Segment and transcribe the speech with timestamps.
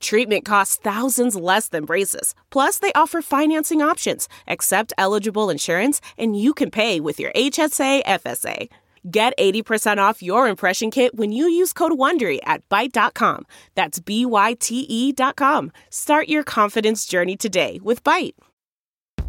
[0.00, 2.34] Treatment costs thousands less than braces.
[2.50, 8.04] Plus, they offer financing options, accept eligible insurance, and you can pay with your HSA
[8.04, 8.68] FSA.
[9.10, 13.46] Get 80% off your impression kit when you use code WONDERY at Byte.com.
[13.76, 15.70] That's B-Y-T-E dot com.
[15.90, 18.34] Start your confidence journey today with Byte.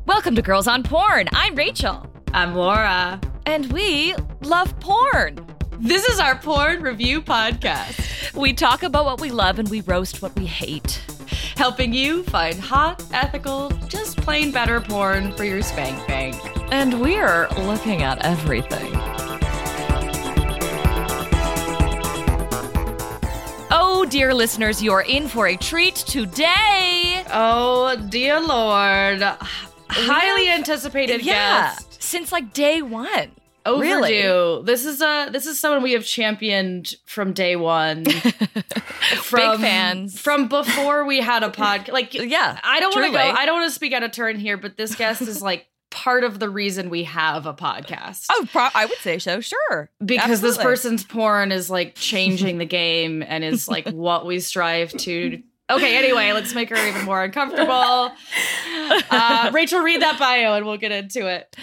[0.07, 1.27] Welcome to Girls on Porn.
[1.33, 2.07] I'm Rachel.
[2.33, 3.21] I'm Laura.
[3.45, 5.45] And we love porn.
[5.79, 8.33] This is our porn review podcast.
[8.35, 11.01] We talk about what we love and we roast what we hate.
[11.55, 16.35] Helping you find hot, ethical, just plain better porn for your spank bank.
[16.71, 18.91] And we're looking at everything.
[23.69, 27.23] Oh, dear listeners, you're in for a treat today.
[27.31, 29.21] Oh, dear Lord.
[29.89, 32.01] Highly anticipated Yeah, guest.
[32.01, 33.31] since like day one.
[33.67, 33.89] Overdue.
[33.89, 34.63] Really?
[34.63, 38.05] This is a this is someone we have championed from day one.
[39.21, 40.19] from, fans.
[40.19, 41.91] From before we had a podcast.
[41.91, 43.19] Like Yeah, I don't want to go.
[43.19, 46.23] I don't want to speak out of turn here, but this guest is like part
[46.23, 48.25] of the reason we have a podcast.
[48.31, 49.89] Oh, pro- I would say so, sure.
[50.03, 54.91] because this person's porn is like changing the game and is like what we strive
[54.93, 58.11] to okay anyway let's make her even more uncomfortable.
[59.09, 61.55] Uh, rachel read that bio and we'll get into it.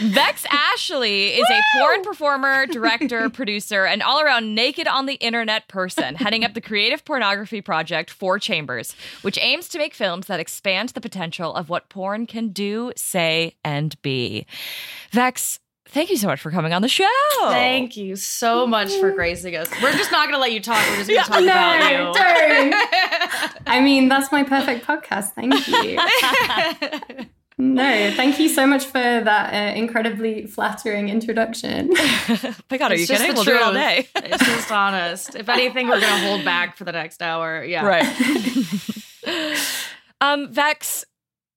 [0.00, 5.68] Vex Ashley is a porn performer, director, producer, and all around naked on the internet
[5.68, 10.40] person, heading up the creative pornography project Four Chambers, which aims to make films that
[10.40, 14.46] expand the potential of what porn can do, say, and be.
[15.12, 17.06] Vex, thank you so much for coming on the show.
[17.40, 21.04] thank you so much for gracing us we're just not gonna let you talk we're
[21.04, 21.96] just gonna talk No, about you
[22.70, 23.62] don't.
[23.66, 25.30] I mean, that's my perfect podcast.
[25.34, 25.98] Thank you.
[27.58, 31.88] No, thank you so much for that uh, incredibly flattering introduction.
[32.70, 33.32] My God, are It's you kidding?
[33.32, 34.06] We'll do it all day.
[34.14, 38.04] it's just honest if anything we're gonna hold back for the next hour yeah Right.
[40.20, 41.06] um, Vex,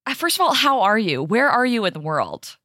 [0.06, 1.22] uh, first of all, how are you?
[1.22, 2.56] Where are you in the world?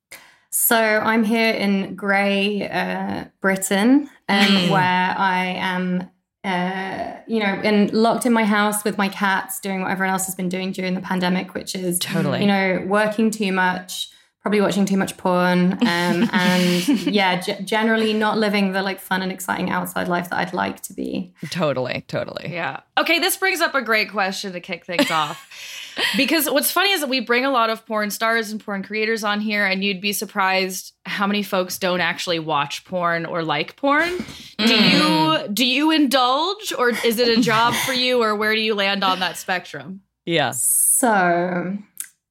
[0.58, 4.70] So I'm here in grey uh, Britain, um, Mm.
[4.70, 6.10] where I am,
[6.46, 10.28] uh, you know, in locked in my house with my cats, doing what everyone else
[10.28, 12.40] has been doing during the pandemic, which is Totally.
[12.40, 14.10] you know, working too much,
[14.42, 19.22] probably watching too much porn, um, and yeah, g- generally not living the like fun
[19.22, 21.34] and exciting outside life that I'd like to be.
[21.50, 22.54] Totally, totally.
[22.54, 22.80] Yeah.
[22.98, 25.85] Okay, this brings up a great question to kick things off.
[26.18, 29.24] Because what's funny is that we bring a lot of porn stars and porn creators
[29.24, 33.76] on here, and you'd be surprised how many folks don't actually watch porn or like
[33.78, 34.12] porn.
[34.58, 38.62] Do you do you indulge, or is it a job for you, or where do
[38.62, 40.02] you land on that spectrum?
[40.26, 40.52] Yeah.
[40.52, 41.78] So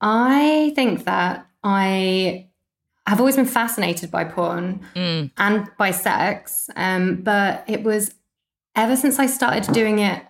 [0.00, 2.48] I think that I
[3.06, 5.30] have always been fascinated by porn Mm.
[5.36, 8.14] and by sex, um, but it was
[8.74, 10.22] ever since I started doing it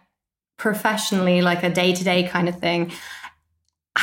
[0.57, 2.93] professionally, like a day to day kind of thing.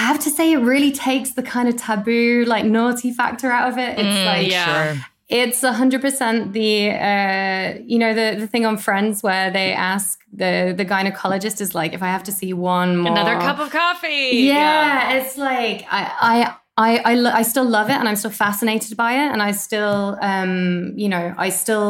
[0.01, 3.67] I have to say, it really takes the kind of taboo, like naughty factor out
[3.71, 3.91] of it.
[3.99, 4.65] It's Mm, like, yeah.
[4.93, 5.05] Sure.
[5.41, 9.69] it's a hundred percent the uh, you know the the thing on Friends where they
[9.91, 13.59] ask the the gynecologist is like if I have to see one more Another cup
[13.65, 14.29] of coffee.
[14.55, 16.01] yeah, it's like I
[16.33, 16.55] I.
[16.77, 19.51] I, I, lo- I still love it and I'm still fascinated by it and I
[19.51, 21.89] still um you know I still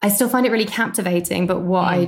[0.00, 1.98] I still find it really captivating but what I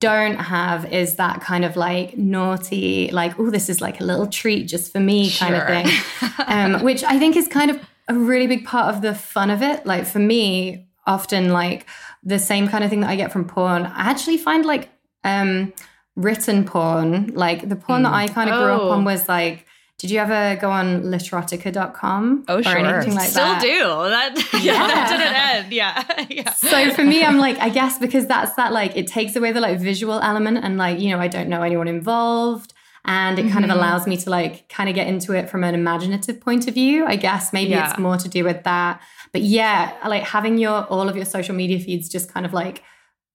[0.00, 4.26] don't have is that kind of like naughty like oh this is like a little
[4.26, 5.86] treat just for me kind of thing
[6.46, 9.62] um, which I think is kind of a really big part of the fun of
[9.62, 9.84] it.
[9.84, 11.86] Like for me, often like
[12.22, 14.90] the same kind of thing that I get from porn, I actually find like
[15.24, 15.72] um,
[16.14, 18.86] written porn, like the porn that I kind of grew Oh.
[18.90, 19.66] up on was like,
[19.98, 22.44] did you ever go on literotica.com?
[22.48, 22.76] Oh, or sure.
[22.76, 23.62] anything like Still that?
[23.62, 23.78] do.
[23.78, 24.60] That yeah.
[24.62, 24.86] Yeah.
[24.86, 25.72] that didn't end.
[25.72, 26.26] Yeah.
[26.30, 26.52] yeah.
[26.52, 29.60] so for me i'm like i guess because that's that like it takes away the
[29.60, 32.72] like visual element and like you know i don't know anyone involved
[33.04, 33.74] and it kind of Mhm.
[33.76, 37.06] allows me to like kind of get into it from an imaginative point of view
[37.06, 37.90] i guess maybe Yeah.
[37.90, 39.00] it's more to do with that
[39.32, 42.82] but yeah like having your all of your social media feeds just kind of like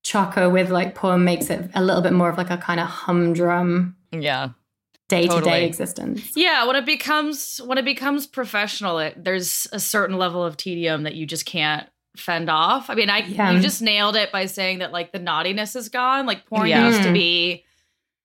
[0.04, 2.88] choco with like porn makes it a little bit more of like a kind of
[2.88, 4.50] humdrum Yeah.
[5.12, 10.44] Day-to-day existence Yeah, when it becomes when it becomes professional, it, there's a certain level
[10.44, 11.88] of tedium that you just can't
[12.18, 12.90] fend off.
[12.90, 13.52] I mean, I Yeah.
[13.52, 16.26] you just nailed it by saying that like the naughtiness is gone.
[16.26, 16.86] Like porn Yeah.
[16.88, 17.14] used to Mm.
[17.14, 17.66] be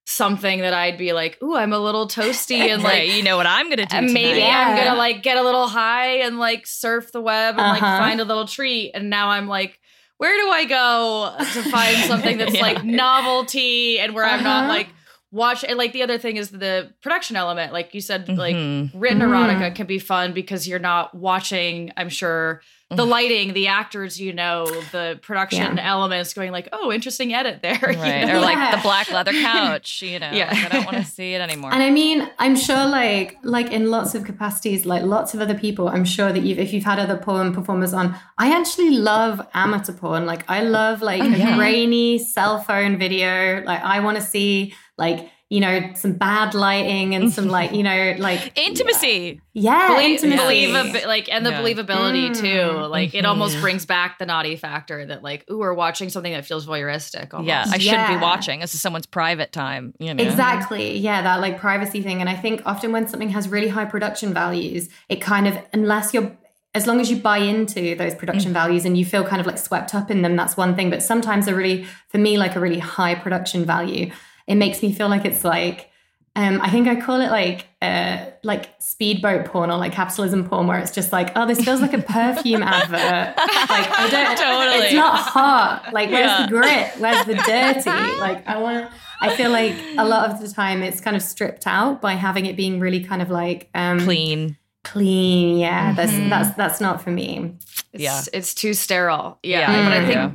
[0.08, 3.36] something that I'd be like, ooh, I'm a little toasty and Right, like you know
[3.36, 3.96] what I'm gonna do.
[3.96, 4.52] and maybe tonight.
[4.52, 7.98] I'm gonna like get a little high and like surf the web and like Uh-huh.
[7.98, 8.92] find a little treat.
[8.94, 9.80] And now I'm like,
[10.18, 12.62] where do I go to find something that's Yeah.
[12.62, 14.68] like novelty and where I'm not Uh-huh.
[14.68, 14.88] like
[15.36, 17.72] watch and like the other thing is the production element.
[17.72, 18.90] Like you said, like Mhm.
[18.94, 19.28] written Mhm.
[19.28, 23.10] erotica can be fun because you're not watching, I'm sure, the Mm-hmm.
[23.10, 25.90] lighting, the actors you know, the production Yeah.
[25.92, 27.80] elements going like, oh, interesting edit there.
[27.90, 27.96] you
[28.26, 28.36] know?
[28.36, 28.76] or like Yeah.
[28.76, 30.02] the black leather couch.
[30.02, 30.50] You know, Yeah.
[30.52, 31.70] I don't want to see it anymore.
[31.74, 35.58] And I mean, I'm sure, like, like in lots of capacities, like lots of other
[35.66, 39.44] people, I'm sure that you've, if you've had other porn performers on, I actually love
[39.52, 40.24] amateur porn.
[40.24, 41.54] Like, I love like Oh, yeah.
[41.54, 43.62] a grainy cell phone video.
[43.66, 47.84] Like, I want to see like you know some bad lighting and some like you
[47.84, 49.40] know like Intimacy.
[49.52, 50.66] yeah, Believe, intimacy.
[50.66, 51.60] believab- like and the Yeah.
[51.62, 52.40] believability Mm.
[52.40, 52.86] too.
[52.88, 53.60] Like it almost Mhm.
[53.60, 57.32] brings back the naughty factor that like, ooh, we're watching something that feels voyeuristic.
[57.32, 57.46] Almost.
[57.46, 58.58] Yeah, I shouldn't be watching.
[58.60, 59.94] This is someone's private time.
[60.00, 60.98] You know, Exactly.
[60.98, 62.20] Yeah, that like privacy thing.
[62.20, 66.12] And I think often when something has really high production values, it kind of, unless
[66.12, 66.32] you're,
[66.74, 69.58] as long as you buy into those production values and you feel kind of like
[69.58, 70.90] swept up in them, that's one thing.
[70.90, 74.10] But sometimes a really, for me, like a really high production value,
[74.46, 75.90] it makes me feel like it's like,
[76.36, 80.66] um, I think I call it like uh, like speedboat porn or like capitalism porn,
[80.66, 83.36] where it's just like, oh, this feels like a perfume advert.
[83.36, 84.84] Like I don't, Totally.
[84.86, 85.90] it's not hot.
[85.94, 86.42] Like where's Yeah.
[86.46, 86.92] the grit?
[86.98, 87.90] Where's the dirty?
[88.20, 88.90] Like I want.
[89.18, 92.44] I feel like a lot of the time it's kind of stripped out by having
[92.44, 94.58] it being really kind of like um, clean.
[94.84, 95.56] Clean.
[95.58, 95.96] Yeah, Mhm.
[95.96, 97.54] that's that's that's not for me.
[97.94, 98.20] It's, Yeah.
[98.34, 99.38] it's too sterile.
[99.42, 99.84] Yeah, Yeah.
[99.84, 100.30] but I think Yeah.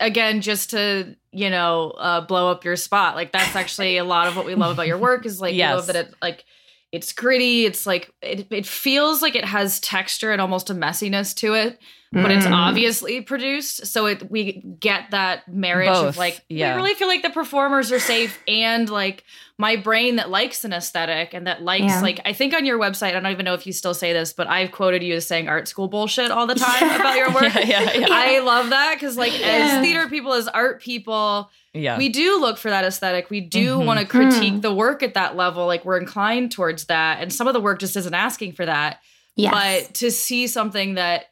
[0.00, 4.26] Again, just to you know uh, blow up your spot, like that's actually a lot
[4.28, 5.74] of what we love about your work is like we Yes.
[5.76, 6.44] love that it like
[6.92, 7.64] it's gritty.
[7.64, 11.78] It's like it, it feels like it has texture and almost a messiness to it.
[12.14, 12.52] But it's Mm.
[12.52, 16.74] obviously produced, so it we get that marriage Both, of like yeah.
[16.76, 19.24] we really feel like the performers are safe, and like
[19.62, 22.00] my brain that likes an aesthetic and that likes Yeah.
[22.00, 24.32] like I think on your website I don't even know if you still say this,
[24.32, 27.54] but I've quoted you as saying art school bullshit all the time about your work.
[27.54, 28.06] Yeah, yeah, yeah.
[28.10, 29.46] I love that because like Yeah.
[29.78, 31.96] as theater people, as art people, Yeah.
[31.96, 33.30] we do look for that aesthetic.
[33.30, 33.86] We do Mhm.
[33.86, 34.62] want to critique Mm.
[34.62, 35.66] the work at that level.
[35.66, 39.00] Like we're inclined towards that, and some of the work just isn't asking for that.
[39.36, 39.52] Yes.
[39.86, 41.26] But to see something that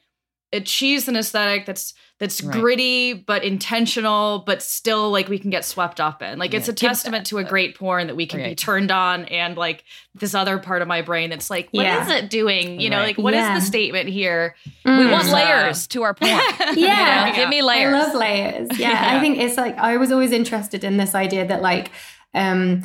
[0.52, 2.52] achieves an aesthetic that's that's Right.
[2.60, 6.38] gritty but intentional, but still like we can get swept up in.
[6.38, 9.56] Like it's a testament to a great porn that we can be turned on, and
[9.56, 12.16] like this other part of my brain that's like, what is Yeah.
[12.16, 12.78] it doing?
[12.78, 13.54] You know, like what is Yeah.
[13.54, 14.54] the statement here?
[14.84, 15.12] we Mm.
[15.12, 15.32] want Mm.
[15.32, 16.30] layers to our porn.
[16.76, 17.26] Yeah.
[17.26, 17.94] You know, Give me layers.
[17.94, 18.68] I love layers.
[18.78, 19.16] Yeah, Yeah.
[19.16, 21.90] I think it's like I was always interested in this idea that like
[22.34, 22.82] um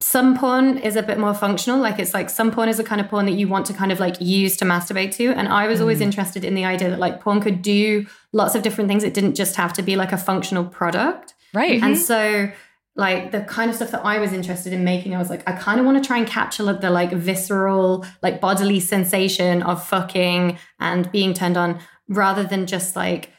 [0.00, 1.78] some porn is a bit more functional.
[1.80, 3.90] Like it's like some porn is a kind of porn that you want to kind
[3.90, 5.30] of like use to masturbate to.
[5.32, 6.02] And I was always Mm.
[6.02, 9.02] interested in the idea that like porn could do lots of different things.
[9.04, 11.34] It didn't just have to be like a functional product.
[11.54, 11.82] right.
[11.82, 12.50] And so
[12.96, 15.52] like the kind of stuff that I was interested in making, I was like, I
[15.52, 19.84] kind of want to try and capture like, the like visceral, like bodily sensation of
[19.86, 23.30] fucking and being turned on rather than just like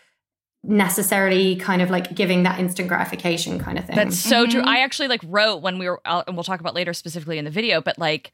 [0.67, 3.95] necessarily kind of like giving that instant gratification kind of thing.
[3.95, 4.61] That's so true.
[4.61, 4.67] Mhm.
[4.67, 7.45] I actually like wrote when we were, uh, and we'll talk about later specifically in
[7.45, 8.31] the video, but like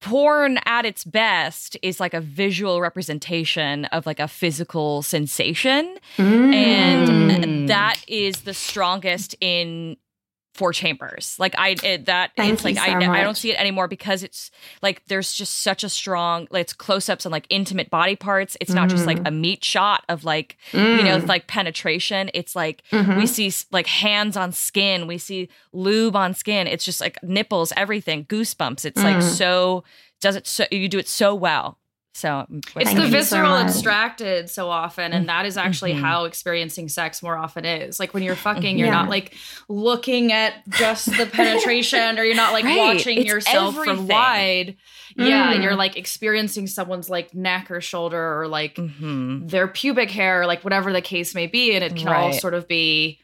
[0.00, 5.96] porn at its best is like a visual representation of like a physical sensation.
[6.16, 6.54] Mm.
[6.54, 9.96] And that is the strongest in
[10.60, 11.36] four chambers.
[11.38, 13.88] Like I it, that Thank it's like you I so I don't see it anymore
[13.88, 14.50] because it's
[14.82, 18.56] like there's just such a strong like it's close-ups on like intimate body parts.
[18.60, 21.26] It's not just like a meat shot of like you know Mm.
[21.26, 22.30] like penetration.
[22.34, 23.16] It's like Mhm.
[23.16, 26.66] we see like hands on skin, we see lube on skin.
[26.66, 28.84] It's just like nipples, everything, goosebumps.
[28.84, 29.22] It's like Mm.
[29.22, 29.84] so
[30.20, 31.78] does it so you do it so well.
[32.12, 32.44] So
[32.76, 33.66] It's the you so visceral much.
[33.68, 36.00] abstracted so often, and that is actually Mhm.
[36.00, 38.00] how experiencing sex more often is.
[38.00, 38.94] Like when you're fucking, you're Yeah.
[38.94, 39.34] not like
[39.68, 42.78] looking at just the penetration, or you're not like Right.
[42.78, 44.08] watching It's yourself from everything.
[44.08, 44.76] wide.
[45.16, 45.62] Yeah, Mm.
[45.62, 49.48] you're like experiencing someone's like neck or shoulder or like Mhm.
[49.48, 52.54] their pubic hair, or, like whatever the case may be, and it can all sort
[52.54, 53.20] of be,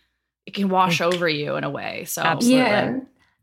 [0.46, 2.04] it can wash over you in a way.
[2.06, 2.62] So Absolutely.
[2.64, 2.92] Yeah.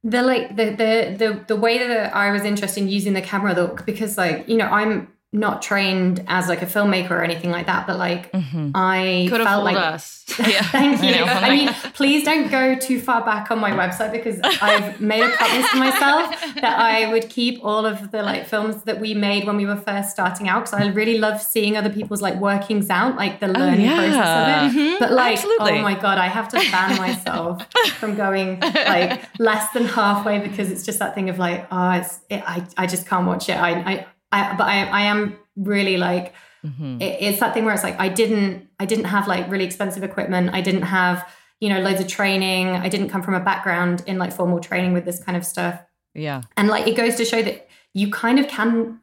[0.06, 3.54] The like the, the the the way that I was interested in using the camera
[3.54, 7.66] though, because like, you know, I'm not trained as like a filmmaker or anything like
[7.66, 8.72] that, but like Mhm.
[8.76, 10.12] I could have felt like us.
[10.40, 10.62] Yeah.
[10.64, 11.12] Thank you.
[11.12, 11.26] know.
[11.26, 15.30] I mean, please don't go too far back on my website because I've made a
[15.30, 16.30] promise to myself
[16.62, 19.76] that I would keep all of the like films that we made when we were
[19.76, 23.48] first starting out because I really love seeing other people's like workings out, like the
[23.50, 23.96] learning yeah.
[23.98, 25.00] process of it.
[25.00, 25.72] But like, Absolutely.
[25.80, 27.66] oh my god, I have to ban myself
[28.00, 32.20] from going like less than halfway because it's just that thing of like, oh, it's
[32.30, 33.58] it, I I just can't watch it.
[33.58, 36.34] I I, I but I I am really like
[36.66, 37.02] Mhm.
[37.02, 40.04] it, it's that thing where it's like I didn't I didn't have like really expensive
[40.04, 40.50] equipment.
[40.54, 41.18] I didn't have
[41.60, 42.68] you know, loads of training.
[42.86, 45.82] I didn't come from a background in like formal training with this kind of stuff.
[46.14, 46.42] Yeah.
[46.58, 49.00] And like it goes to show that you kind of can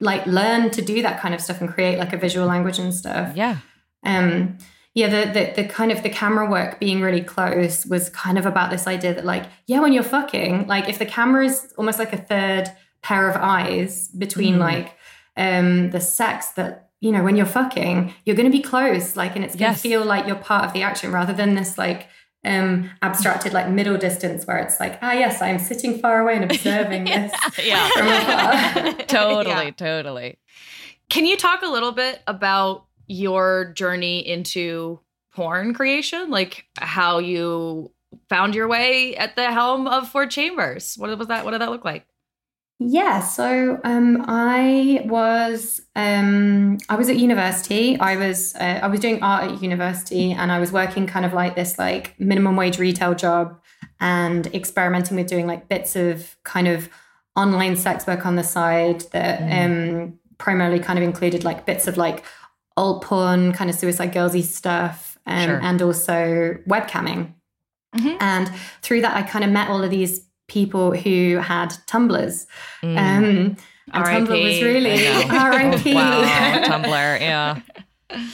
[0.00, 2.92] like learn to do that kind of stuff and create like a visual language and
[2.92, 3.36] stuff.
[3.36, 3.58] Yeah.
[4.04, 4.58] Um
[4.94, 8.46] yeah, the, the the kind of the camera work being really close was kind of
[8.46, 11.98] about this idea that like, yeah, when you're fucking, like if the camera is almost
[11.98, 12.64] like a third
[13.02, 14.58] pair of eyes between Mm.
[14.60, 14.96] like
[15.36, 19.34] um the sex that you know when you're fucking you're going to be close like
[19.36, 19.82] and it's going to Yes.
[19.82, 22.06] feel like you're part of the action rather than this like
[22.44, 26.44] um abstracted like middle distance where it's like ah yes i'm sitting far away and
[26.44, 27.32] observing this
[27.64, 27.88] Yeah.
[27.96, 29.70] from afar totally, Yeah.
[29.70, 30.38] totally.
[31.08, 35.00] Can you talk a little bit about your journey into
[35.34, 36.30] porn creation?
[36.30, 37.90] Like how you
[38.28, 40.94] found your way at the helm of Four Chambers?
[40.96, 41.44] What was that?
[41.44, 42.06] What did that look like?
[42.88, 47.98] Yeah, so um, I was um, I was at university.
[47.98, 51.32] I was uh, I was doing art at university, and I was working kind of
[51.32, 53.60] like this like minimum wage retail job,
[54.00, 56.88] and experimenting with doing like bits of kind of
[57.36, 61.96] online sex work on the side that um, primarily kind of included like bits of
[61.96, 62.24] like
[62.76, 65.60] alt porn, kind of suicide girlsy stuff, um, Sure.
[65.62, 67.32] and also webcamming.
[67.96, 68.16] Mhm.
[68.20, 68.50] And
[68.82, 72.46] through that, I kind of met all of these people who had Tumblrs.
[72.82, 72.96] Mm.
[72.98, 73.60] Um, and
[73.92, 74.26] R.I.P.
[74.26, 75.38] Tumblr was really I know.
[75.50, 75.94] R.I.P.
[75.94, 76.62] wow.
[76.64, 77.20] Tumblr.
[77.20, 77.60] Yeah.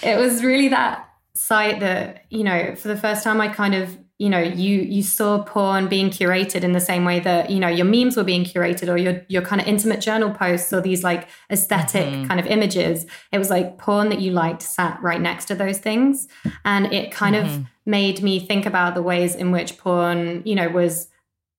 [0.02, 3.96] it was really that site that you know, for the first time, I kind of
[4.18, 7.68] you know you you saw porn being curated in the same way that you know
[7.68, 11.04] your memes were being curated or your your kind of intimate journal posts or these
[11.04, 12.26] like esthetic Mhm.
[12.26, 13.06] kind of images.
[13.30, 16.26] It was like porn that you liked sat right next to those things,
[16.64, 17.66] and it kind of Mhm.
[17.86, 21.08] made me think about the ways in which porn you know was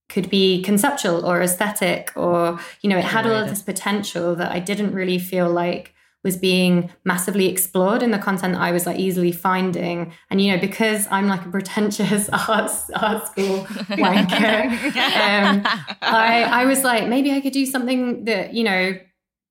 [0.10, 4.52] could be conceptual or aesthetic or you know it had all of this potential that
[4.52, 8.86] i didn't really feel like was being massively explored in the content that i was
[8.86, 10.12] like easily finding.
[10.30, 14.66] And you know because i'm like a pretentious arts art school wanker
[15.16, 15.62] um,
[16.02, 19.00] I, I was like maybe i could do something that you know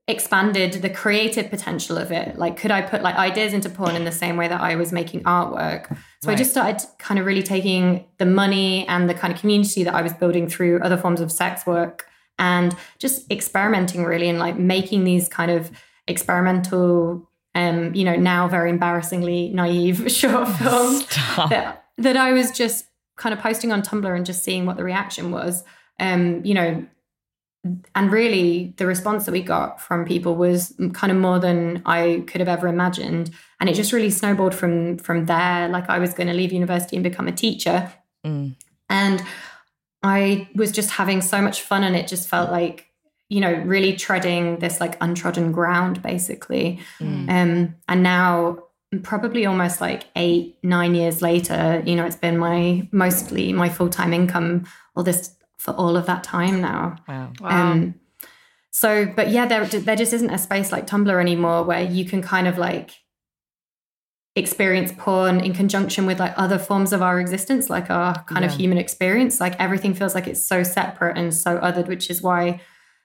[0.08, 2.38] expanded the creative potential of it.
[2.38, 4.90] Like could i put like ideas into porn in the same way that i was
[4.90, 9.32] making artwork so I just started kind of really taking the money and the kind
[9.32, 12.06] of community that I was building through other forms of sex work
[12.38, 15.70] and just experimenting really and like making these kind of
[16.08, 21.06] experimental, um, you know, now very embarrassingly naive short films
[21.36, 24.84] that, that I was just kind of posting on Tumblr and just seeing what the
[24.84, 25.62] reaction was.
[26.00, 26.86] Um, you know,
[27.94, 32.24] and really the response that we got from people was kind of more than I
[32.26, 33.30] could have ever imagined.
[33.60, 35.68] And it just really snowballed from from there.
[35.68, 37.92] Like I was going to leave university and become a teacher.
[38.24, 38.56] Mm.
[38.88, 39.22] And
[40.02, 42.86] I was just having so much fun and it just felt like,
[43.28, 46.80] you know, really treading this like untrodden ground basically.
[47.00, 47.28] Mm.
[47.28, 48.64] Um, and now,
[49.02, 53.90] probably almost like eight, nine years later, you know, it's been my mostly my full
[53.90, 56.96] time income, all this for all of that time now.
[57.08, 57.32] Wow.
[57.40, 57.72] Wow.
[57.72, 57.94] Um,
[58.70, 62.22] so, but yeah, there there just isn't a space like Tumblr anymore where you can
[62.22, 62.92] kind of like
[64.36, 68.54] experience porn in conjunction with like other forms of our existence, like our kind of
[68.54, 69.40] human experience.
[69.40, 72.60] Like everything feels like it's so separate and so othered, which is why,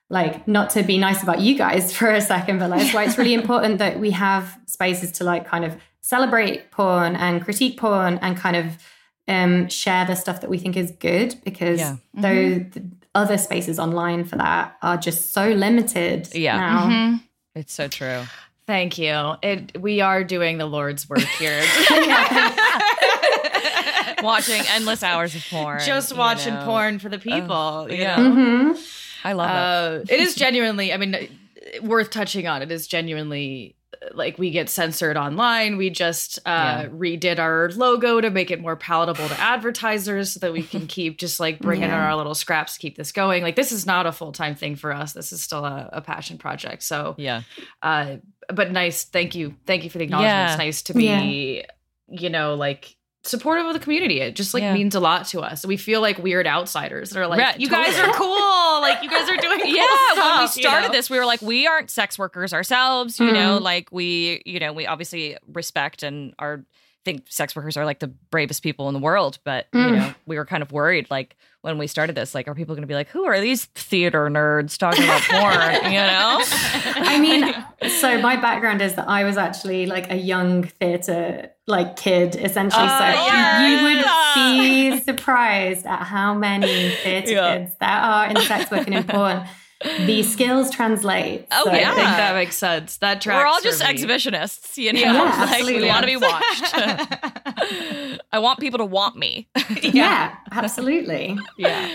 [0.09, 3.03] like, not to be nice about you guys for a second, but like, that's why
[3.05, 7.79] it's really important that we have spaces to like kind of celebrate porn and critique
[7.79, 8.77] porn and kind of
[9.27, 11.95] um, share the stuff that we think is good because Yeah.
[12.13, 12.83] those the
[13.15, 16.57] other spaces online for that are just so limited Yeah.
[16.57, 16.87] now.
[16.87, 17.21] Mhm.
[17.55, 18.23] It's so true.
[18.65, 19.33] Thank you.
[19.41, 21.61] It we are doing the Lord's work here.
[24.23, 25.81] Watching endless hours of porn.
[25.85, 26.65] Just you watching know.
[26.65, 27.87] porn for the people.
[27.89, 28.15] you yeah.
[28.15, 28.31] know?
[28.31, 28.77] Mhm.
[29.25, 31.15] I love Uh, it is genuinely, I mean,
[31.81, 32.61] worth touching on.
[32.61, 33.79] It is genuinely uh,
[34.13, 35.77] like we get censored online.
[35.77, 36.49] We just uh,
[36.83, 36.87] Yeah.
[36.89, 41.17] redid our logo to make it more palatable to advertisers so that we can keep
[41.17, 41.95] just like bringing Yeah.
[41.97, 43.43] in our little scraps to keep this going.
[43.43, 45.13] Like, this is not a full time thing for us.
[45.13, 46.83] This is still a, a passion project.
[46.83, 47.15] So.
[47.17, 47.41] Yeah.
[47.81, 48.17] uh,
[48.53, 49.05] but nice.
[49.05, 49.55] Thank you.
[49.65, 50.35] Thank you for the acknowledgement.
[50.35, 50.49] Yeah.
[50.51, 51.63] It's nice to be,
[52.09, 54.19] you know, like supportive of the community.
[54.19, 54.73] It just like Yeah.
[54.73, 55.65] means a lot to us.
[55.65, 58.81] We feel like weird outsiders that are like, Right, you guys are cool.
[58.81, 60.93] Like you guys are doing cool yeah when we stuff, you started know?
[60.93, 63.61] this we were like we aren't sex workers ourselves you know Mhm.
[63.61, 66.65] like we you know we obviously respect and are
[67.05, 69.95] think sex workers are like the bravest people in the world but you Mm.
[69.97, 72.83] know we were kind of worried like when we started this like are people going
[72.83, 76.41] to be like who are these theater nerds talking about porn you know
[76.95, 81.95] I mean, so my background is that I was actually like a young theatre like
[81.95, 82.83] kid, essentially.
[82.83, 83.67] Oh, so yeah.
[83.67, 87.57] you would be surprised at how many theatre Yeah.
[87.57, 89.43] kids there are in sex work and in porn.
[90.05, 91.47] The skills translate.
[91.51, 91.91] Oh, So- yeah.
[91.91, 92.97] I think that makes sense.
[92.97, 93.39] That tracks.
[93.39, 93.87] We're all just me.
[93.87, 94.99] exhibitionists, you know.
[95.01, 96.73] Yeah, like we want to be watched.
[98.31, 99.47] I want people to want me.
[99.81, 101.37] yeah, absolutely.
[101.57, 101.89] Yeah.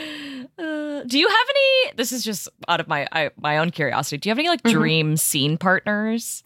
[0.59, 1.93] Uh, do you have any?
[1.97, 4.19] This is just out of my I, my own curiosity.
[4.19, 4.73] Do you have any like Mhm.
[4.73, 6.43] dream scene partners?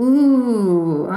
[0.00, 1.10] Ooh.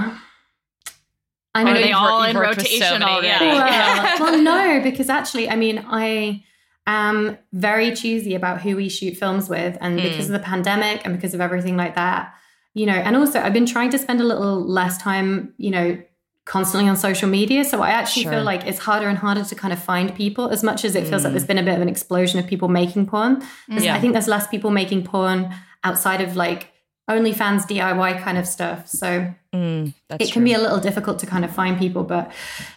[1.55, 3.45] I Are mean, they all in you've worked with so rotation many, already?
[3.45, 4.19] yeah.
[4.19, 6.43] well, well, no, because actually, I mean, I
[6.87, 10.03] am very choosy about who we shoot films with, and Mm.
[10.03, 12.33] because of the pandemic and because of everything like that,
[12.73, 15.97] you know, and also I've been trying to spend a little less time, you know,
[16.45, 17.65] constantly on social media.
[17.65, 18.31] So I actually Sure.
[18.33, 21.05] feel like it's harder and harder to kind of find people as much as it
[21.05, 21.33] feels like Mm.
[21.35, 23.43] there's been a bit of an explosion of people making porn.
[23.67, 23.93] Yeah.
[23.95, 25.53] I think there's less people making porn
[25.83, 26.71] outside of like
[27.09, 28.87] OnlyFans DIY kind of stuff.
[28.87, 32.31] So Mm, that's it can be a little difficult to kind of find people but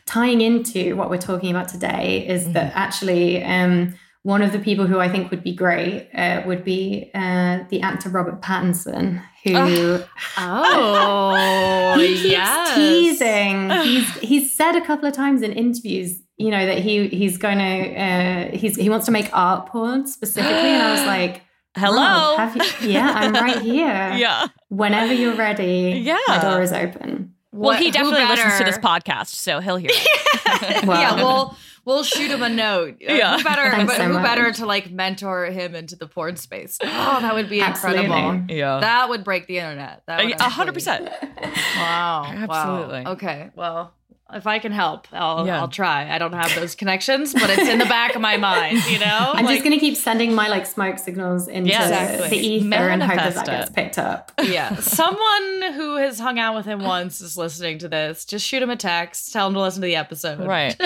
[0.06, 2.52] tying into what we're talking about today is Mm-hmm.
[2.54, 6.62] that actually um, one of the people who i think would be great uh, would
[6.64, 10.00] be uh, the actor robert pattinson who
[10.36, 12.74] Oh, he keeps yes.
[12.74, 17.36] teasing he's he's said a couple of times in interviews you know that he he's
[17.38, 21.42] going to uh, he's he wants to make art porn specifically and i was like
[21.76, 21.96] Hello.
[22.36, 24.48] "Rob, have you- yeah i'm right here yeah.
[24.68, 26.18] whenever you're ready Yeah.
[26.28, 29.76] my door is open Well, he What- who definitely listens to this podcast, so he'll
[29.76, 30.84] hear it.
[30.86, 31.00] Wow.
[31.00, 32.94] yeah, we'll we'll shoot him a note.
[33.08, 33.36] Uh, Yeah.
[33.38, 33.70] who better?
[33.70, 34.24] Thanks but so who much.
[34.24, 36.78] better to like mentor him into the porn space?
[36.82, 36.86] Oh,
[37.20, 38.44] that would be incredible.
[38.48, 38.80] Yeah.
[38.80, 40.02] That would break the internet.
[40.06, 41.08] That would A hundred percent.
[41.08, 42.24] actually- Wow.
[42.26, 43.02] Absolutely.
[43.04, 43.12] Wow.
[43.12, 43.50] Okay.
[43.54, 43.94] Well,
[44.34, 45.60] if I can help, I'll Yeah.
[45.60, 46.10] I'll try.
[46.14, 48.84] I don't have those connections, but it's in the back of my mind.
[48.90, 49.32] You know.
[49.34, 52.28] I'm Like, just going to keep sending my like smoke signals into Yeah, exactly.
[52.30, 54.32] the ether and hope that that gets picked up.
[54.42, 54.74] yeah.
[54.80, 58.24] Someone who has hung out with him once is listening to this.
[58.24, 59.32] Just shoot him a text.
[59.32, 60.40] Tell him to listen to the episode.
[60.46, 60.76] Right.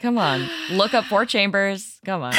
[0.00, 0.48] Come on.
[0.70, 1.98] Look up Four Chambers.
[2.04, 2.34] Come on.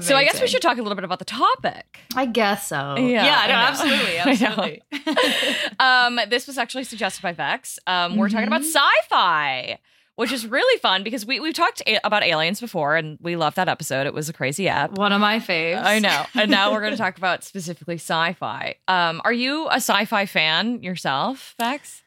[0.00, 1.98] So I guess we should talk a little bit about the topic.
[2.16, 2.96] I guess so.
[2.96, 3.38] Yeah, Yeah.
[3.40, 3.58] I no, know.
[3.60, 4.18] absolutely.
[4.98, 5.62] Absolutely.
[5.80, 7.78] Um, this was actually suggested by Vex.
[7.86, 9.78] Um, we're talking about sci-fi,
[10.16, 13.56] which is really fun because we we've talked a- about aliens before, and we loved
[13.56, 14.06] that episode.
[14.06, 14.92] It was a crazy app.
[14.92, 15.82] One of my faves.
[15.82, 16.24] I know.
[16.40, 18.76] And now we're going to talk about specifically sci-fi.
[18.88, 22.02] Um, are you a sci-fi fan yourself, Vex?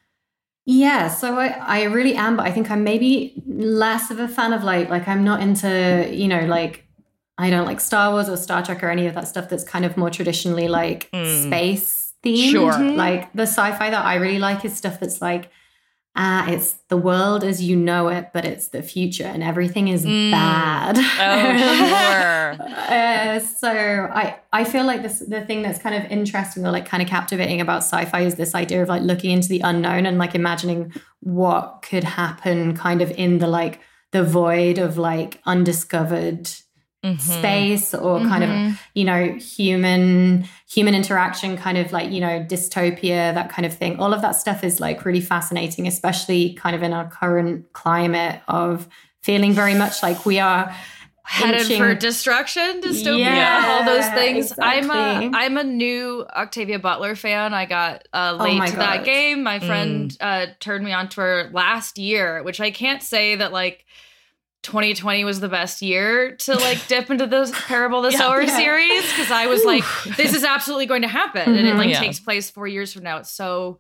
[0.68, 4.52] Yeah, so I, I really am, but I think I'm maybe less of a fan
[4.54, 6.85] of like like I'm not into, you know, like
[7.38, 9.84] I don't like Star Wars or Star Trek or any of that stuff that's kind
[9.86, 11.48] of more traditionally like Mm.
[11.48, 12.52] space themed.
[12.52, 12.72] Sure.
[12.74, 12.96] Mhm.
[12.96, 15.50] Like the sci-fi that I really like is stuff that's like
[16.18, 20.06] ah, it's the world as you know it, but it's the future and everything is
[20.06, 20.32] Mm.
[20.32, 20.98] bad.
[20.98, 22.68] Oh, sure.
[22.86, 23.70] Uh, so
[24.14, 27.10] I I feel like this the thing that's kind of interesting or like kind of
[27.10, 30.94] captivating about sci-fi is this idea of like looking into the unknown and like imagining
[31.20, 36.50] what could happen kind of in the like the void of like undiscovered
[37.06, 37.20] Mhm.
[37.22, 38.72] space or kind Mhm.
[38.72, 43.74] of you know human human interaction kind of like you know dystopia that kind of
[43.74, 47.66] thing all of that stuff is like really fascinating especially kind of in our current
[47.74, 48.88] climate of
[49.22, 50.74] feeling very much like we are
[51.28, 54.54] headed inching- for destruction, dystopia, Yeah, all those things.
[54.62, 57.52] I'm a I'm a new Octavia Butler fan.
[57.52, 59.42] I got uh, late Oh to that game.
[59.42, 63.52] My friend uh, turned me on to her last year, which I can't say that
[63.52, 63.86] like
[64.66, 68.18] 2020 was the best year to like dip into the Parable of the Yeah.
[68.18, 68.58] Sower Yeah.
[68.58, 69.84] series because I was like,
[70.18, 71.78] this is absolutely going to happen, and it Mhm.
[71.78, 72.00] like Yeah.
[72.00, 73.18] takes place four years from now.
[73.18, 73.80] It's so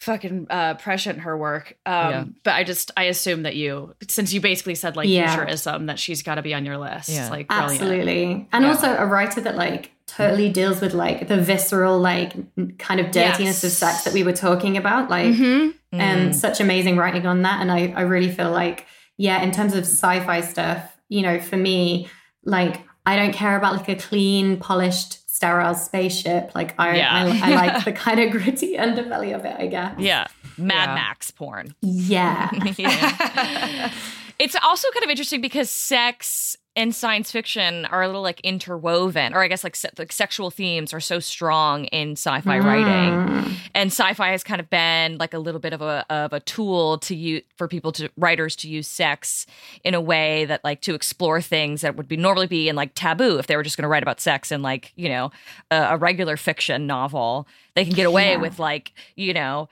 [0.00, 2.24] fucking uh prescient her work um Yeah.
[2.42, 5.28] but i just i assume that you since you basically said like Yeah.
[5.36, 7.28] futurism that she's got to be on your list Yeah.
[7.28, 7.72] like brilliant.
[7.82, 8.48] Absolutely.
[8.50, 8.70] And Yeah.
[8.70, 12.32] also a writer that like totally deals with like the visceral like
[12.78, 15.74] kind of dirtiness of sex that we were talking about like Mhm.
[15.92, 18.86] and such amazing writing on that and I I really feel like
[19.26, 22.08] yeah in terms of sci-fi stuff you know for me
[22.44, 27.14] like I don't care about like a clean polished sterile spaceship like I Yeah.
[27.42, 30.26] I, I like the kind of gritty underbelly of it I guess Yeah.
[30.58, 30.94] Mad Yeah.
[30.94, 31.74] Max porn.
[31.82, 33.92] yeah Yeah.
[34.38, 39.34] it's also kind of interesting because sex and science fiction are a little like interwoven,
[39.34, 43.52] or I guess like, se- like sexual themes are so strong in sci-fi writing, Mm.
[43.74, 46.98] and sci-fi has kind of been like a little bit of a of a tool
[46.98, 49.46] to use for people to writers to use sex
[49.84, 52.92] in a way that like to explore things that would be normally be in like
[52.94, 55.30] taboo if they were just going to write about sex in like you know
[55.70, 57.46] a, a regular fiction novel.
[57.80, 58.36] They can get away Yeah.
[58.36, 59.68] with like you know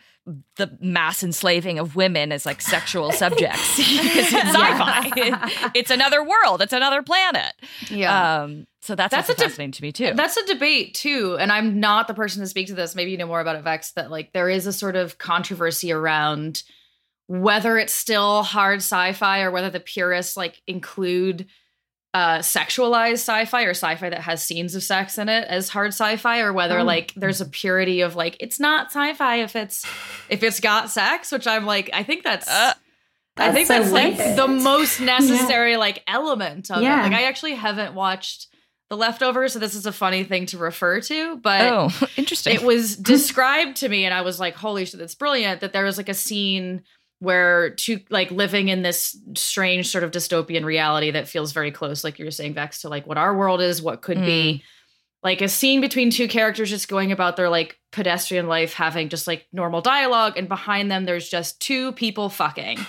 [0.56, 3.88] the mass enslaving of women as like sexual subjects because
[4.32, 5.70] it's sci-fi.
[5.74, 6.60] it's another world.
[6.60, 7.52] It's another planet.
[7.90, 10.12] yeah Um, so that's, That's a deb- fascinating to me too.
[10.14, 12.94] That's a debate too, and I'm not the person to speak to this.
[12.94, 13.92] Maybe you know more about it, Vex.
[13.92, 16.62] That like there is a sort of controversy around
[17.26, 21.46] whether it's still hard sci-fi or whether the purists like include
[22.14, 26.40] uh sexualized sci-fi or sci-fi that has scenes of sex in it as hard sci-fi
[26.40, 26.84] or whether Oh.
[26.84, 29.84] like there's a purity of like it's not sci-fi if it's
[30.30, 32.72] if it's got sex which i'm like i think that's Uh,
[33.36, 37.00] i think so that's like the most necessary like element of Yeah.
[37.00, 38.46] it like i actually haven't watched
[38.88, 42.54] the leftovers so this is a funny thing to refer to but oh, interesting.
[42.54, 45.84] it was described to me and i was like holy shit that's brilliant that there
[45.84, 46.82] was like a scene
[47.20, 52.04] where to like living in this strange sort of dystopian reality that feels very close
[52.04, 54.54] like you were saying vex to like what our world is what could be.
[54.54, 54.62] Mm.
[55.20, 59.26] Like a scene between two characters just going about their like pedestrian life having just
[59.26, 62.78] like normal dialogue and behind them there's just two people fucking.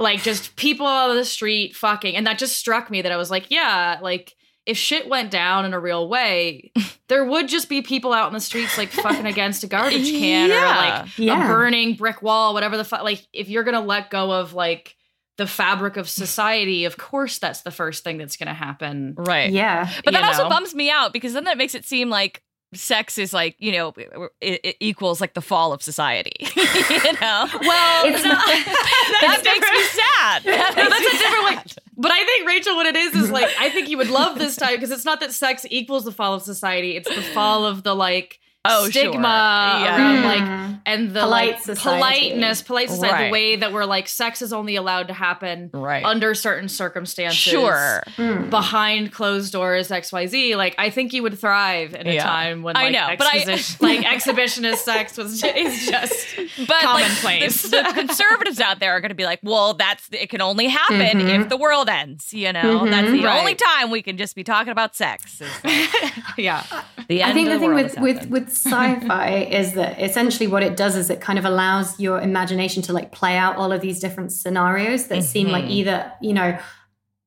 [0.00, 2.14] Like just people on the street fucking.
[2.14, 4.36] And that just struck me that i was like yeah like
[4.68, 6.70] if shit went down in a real way
[7.08, 10.50] there would just be people out in the streets like fucking against a garbage can
[10.50, 11.44] or like Yeah.
[11.44, 14.94] a burning brick wall whatever the fuck like if you're gonna let go of like
[15.38, 19.50] the fabric of society of course that's the first thing that's gonna happen right.
[19.52, 19.88] Yeah.
[20.04, 22.42] But that you also bums me out because then that makes it seem like
[22.74, 23.92] sex is like, you know,
[24.40, 26.32] it, it equals like the fall of society.
[26.56, 27.46] you know?
[27.60, 28.46] well It's not-
[29.20, 30.42] that makes me sad.
[30.44, 31.82] That No, makes that's me a different way.
[31.96, 34.56] But I think Rachel, what it is is like I think you would love this
[34.56, 37.82] time because it's not that sex equals the fall of society; it's the fall of
[37.82, 39.20] the like Oh, stigma sure.
[39.22, 39.96] Yeah.
[39.96, 40.24] around Mm.
[40.24, 42.00] like and the Polite like society.
[42.30, 43.26] politeness, polite society, Right.
[43.26, 46.02] the way that we're like sex is only allowed to happen Right.
[46.04, 47.38] under certain circumstances.
[47.38, 48.02] Sure.
[48.16, 48.48] Mm.
[48.50, 50.56] Behind closed doors, X Y Z.
[50.56, 52.22] Like I think you would thrive in a Yeah.
[52.24, 53.44] time when I like, know, but I-
[53.80, 56.26] like exhibitionist sex was is just
[56.66, 57.70] But commonplace.
[57.70, 60.40] Like, the, the conservatives out there are going to be like, well, that's it can
[60.40, 61.42] only happen Mhm.
[61.42, 62.32] if the world ends.
[62.32, 62.90] You know, Mhm.
[62.90, 63.38] that's the Right.
[63.38, 65.40] only time we can just be talking about sex.
[65.40, 65.48] is
[66.38, 66.62] yeah.
[67.08, 69.28] The I think the thing with with with sci-fi
[69.60, 73.12] is that essentially what it does is it kind of allows your imagination to like
[73.12, 75.70] play out all of these different scenarios that seem like Mhm.
[75.70, 76.58] either you know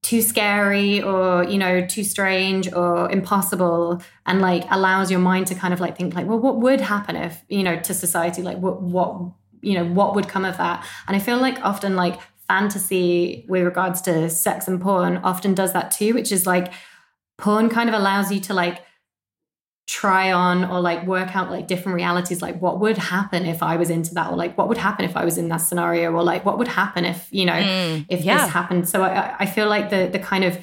[0.03, 5.55] too scary or you know too strange or impossible and like allows your mind to
[5.55, 8.57] kind of like think like well what would happen if you know to society like
[8.57, 9.15] what what
[9.61, 13.63] you know what would come of that and i feel like often like fantasy with
[13.63, 16.73] regards to sex and porn often does that too which is like
[17.37, 18.79] porn kind of allows you to like
[19.87, 23.75] try on or like work out like different realities like what would happen if i
[23.75, 26.23] was into that or like what would happen if i was in that scenario or
[26.23, 28.37] like what would happen if you know Mm, if yeah.
[28.45, 30.57] this happened so I, I feel like the the kind of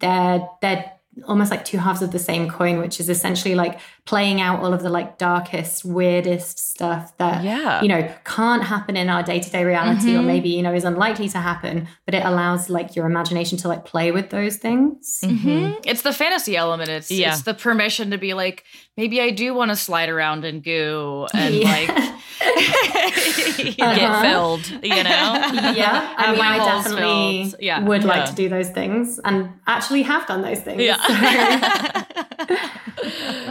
[0.00, 0.90] they're they're
[1.28, 4.74] almost like two halves of the same coin which is essentially like playing out all
[4.74, 7.80] of the like darkest weirdest stuff that Yeah.
[7.82, 10.24] you know can't happen in our day-to-day reality or Mhm.
[10.26, 13.84] maybe you know is unlikely to happen but it allows like your imagination to like
[13.84, 15.76] play with those things Mhm.
[15.86, 16.88] It's the fantasy element.
[16.90, 17.28] It's Yeah.
[17.32, 18.64] it's the permission to be like,
[18.96, 21.70] maybe I do want to slide around in goo and Yeah.
[21.70, 21.88] like
[23.76, 24.22] get Uh-huh.
[24.22, 25.28] filled, you know?
[25.76, 27.54] yeah i Have mean my i holes definitely filled.
[27.60, 27.80] Yeah.
[27.84, 28.08] would Yeah.
[28.08, 30.96] like to do those things and actually have done those things Yeah.
[31.06, 31.14] So-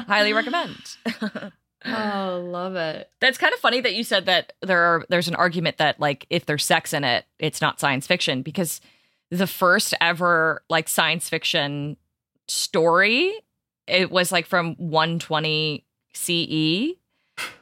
[0.07, 0.40] Highly recommend.
[1.85, 3.09] Oh, love it.
[3.19, 6.25] That's kind of funny that you said that there are there's an argument that like
[6.29, 8.81] if there's sex in it, it's not science fiction because
[9.31, 11.97] the first ever like science fiction
[12.47, 13.33] story
[13.87, 16.97] it was like from 120 CE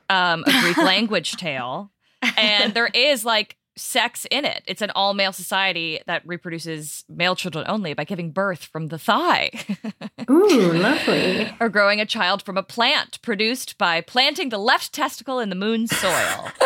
[0.10, 1.92] um a Greek language tale
[2.38, 4.64] and there is like sex in it.
[4.68, 9.00] It's an all male society that reproduces male children only by giving birth from the
[9.00, 9.52] thigh.
[10.30, 15.40] ooh lovely or growing a child from a plant produced by planting the left testicle
[15.40, 16.52] in the moon's soil.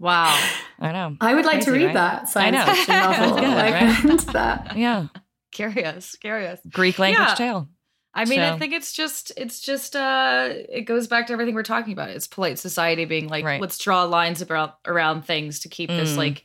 [0.00, 0.36] Wow.
[0.80, 1.16] I know.
[1.20, 1.94] i would like to read right?
[1.94, 2.66] that science know.
[2.74, 4.18] fiction novel Good, like right?
[4.32, 5.06] that Yeah.
[5.52, 6.16] Curious.
[6.16, 6.60] Curious.
[6.68, 7.34] Greek language Yeah.
[7.36, 7.68] tale.
[8.14, 11.62] I mean, I think it's just it's just uh it goes back to everything we're
[11.64, 12.10] talking about.
[12.10, 13.60] It's polite society being like, Right.
[13.60, 16.18] let's draw lines about around things to keep this Mm.
[16.18, 16.44] like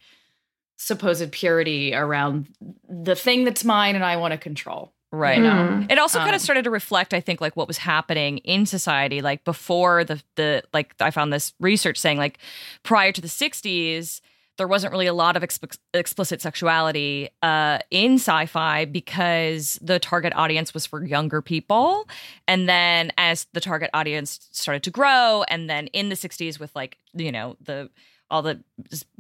[0.78, 2.48] supposed purity around
[2.90, 4.94] the thing that's mine and I want to control.
[5.12, 5.38] Right.
[5.38, 5.50] You know?
[5.50, 5.92] Mm.
[5.92, 8.66] It also kind Um, of started to reflect, I think, like what was happening in
[8.66, 12.38] society, like before the the like I found this research saying like
[12.84, 14.22] prior to the '60s,
[14.60, 20.32] there wasn't really a lot of exp- explicit sexuality uh, in sci-fi because the target
[20.36, 22.08] audience was for younger people,
[22.48, 26.76] and then as the target audience started to grow, and then in the '60s with
[26.76, 27.90] like you know the
[28.30, 28.62] all the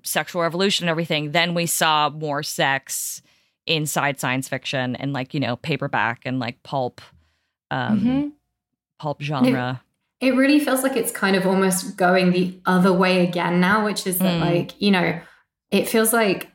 [0.03, 3.23] sexual revolution and everything, then we saw more sex
[3.65, 7.01] inside science fiction and like you know paperback and like pulp
[7.71, 8.31] um Mhm.
[8.99, 9.81] pulp genre
[10.21, 14.05] It really feels like it's kind of almost going the other way again now, which
[14.05, 14.41] is that, Mm.
[14.41, 15.17] like, you know,
[15.71, 16.51] it feels like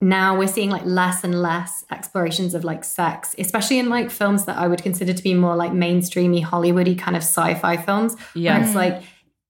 [0.00, 4.44] now we're seeing like less and less explorations of like sex, especially in like films
[4.44, 8.16] that I would consider to be more like mainstreamy, Hollywoody kind of sci fi films.
[8.34, 9.02] Yeah it's like,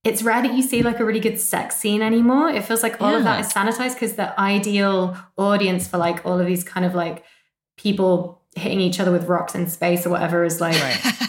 [0.03, 2.49] it's rare that you see like a really good sex scene anymore.
[2.49, 6.39] It feels like all of that is sanitized because the ideal audience for like all
[6.39, 7.23] of these kind of like
[7.77, 10.77] people hitting each other with rocks in space or whatever is like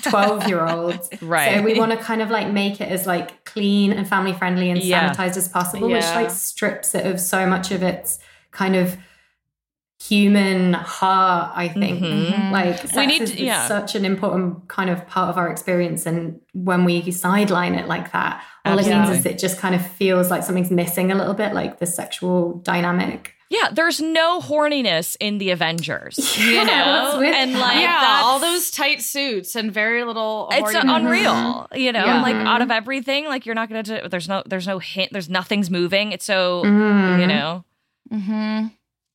[0.03, 1.09] 12 year olds.
[1.23, 1.57] Right.
[1.57, 4.71] So we want to kind of like make it as like clean and family friendly
[4.71, 5.12] and Yeah.
[5.12, 8.19] sanitized as possible, which like strips it of so much of its
[8.51, 8.97] kind of
[10.03, 12.01] human heart, I think.
[12.03, 12.51] Mhm.
[12.51, 13.66] Like sex We need to- is yeah.
[13.69, 16.07] such an important kind of part of our experience.
[16.07, 19.05] And when we sideline it like that, all it Absolutely.
[19.09, 21.87] means is it just kind of feels like something's missing a little bit, like the
[21.87, 23.35] sexual dynamic.
[23.51, 26.39] Yeah, there's no horniness in the Avengers.
[26.39, 27.19] You Yeah, know?
[27.19, 30.49] with and like yeah, that's- all those tight suits and very little.
[30.53, 30.97] it's horniness.
[30.97, 32.23] unreal you know Yeah.
[32.23, 35.29] like out of everything like you're not gonna do, there's no there's no hint there's
[35.29, 37.21] nothing's moving it's so Mhm.
[37.21, 37.65] you know
[38.13, 38.67] Mm-hmm.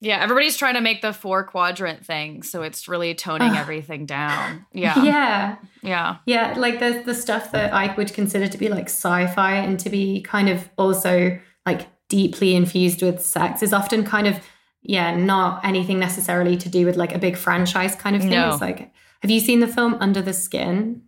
[0.01, 3.57] Yeah, everybody's trying to make the four quadrant thing, so it's really toning Ugh.
[3.57, 4.65] everything down.
[4.73, 5.55] Yeah, Yeah.
[5.81, 6.15] yeah.
[6.25, 9.89] Yeah, like the the stuff that I would consider to be like sci-fi and to
[9.89, 14.39] be kind of also like deeply infused with sex is often kind of
[14.87, 18.31] yeah, not anything necessarily to do with like a big franchise kind of thing.
[18.31, 18.51] No.
[18.51, 18.91] It's like
[19.21, 21.01] have you seen the film Under the Skin?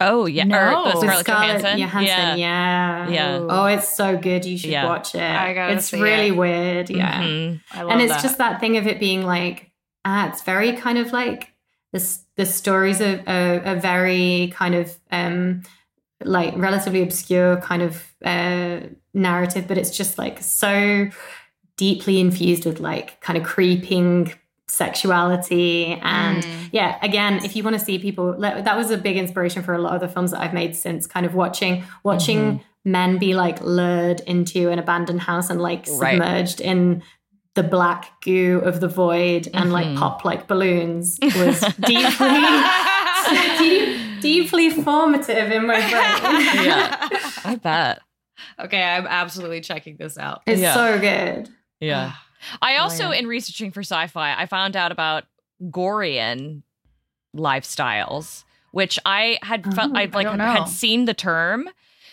[0.00, 0.56] oh yeah No.
[0.84, 3.08] or the With Scarlett Scarlett Johansson Johansson, yeah.
[3.08, 3.46] Yeah.
[3.48, 4.44] Oh, it's so good.
[4.44, 4.86] You should Yeah.
[4.86, 5.20] watch it.
[5.22, 6.36] I gotta it's see really it.
[6.36, 6.90] weird.
[6.90, 7.22] Yeah.
[7.22, 7.60] Mhm.
[7.72, 8.22] I love and it's that.
[8.22, 9.70] just that thing of it being like
[10.04, 11.52] ah, it's very kind of like
[11.92, 15.62] this the stories are, are, are very kind of um
[16.26, 18.80] like relatively obscure kind of uh
[19.12, 21.08] narrative but it's just like so
[21.76, 24.32] deeply infused with like kind of creeping
[24.68, 26.68] sexuality and Mm.
[26.72, 29.78] yeah again if you want to see people that was a big inspiration for a
[29.78, 33.60] lot of the films that i've made since kind of watching watching men be like
[33.62, 36.12] lured into an abandoned house and like Right.
[36.18, 37.02] submerged in
[37.54, 39.98] the black goo of the void and like Mhm.
[39.98, 42.42] pop like balloons was deeply
[43.58, 45.84] deep, deeply formative in my brain
[46.66, 47.08] yeah
[47.44, 48.00] i bet
[48.58, 50.42] okay, I'm absolutely checking this out.
[50.46, 50.74] it's Yeah.
[50.74, 51.48] so good
[51.80, 52.24] yeah ah,
[52.62, 53.22] i also Brilliant.
[53.24, 55.24] in researching for sci-fi i found out about
[55.62, 56.62] gorean
[57.36, 61.68] lifestyles which i had felt Oh, i I like don't had seen the term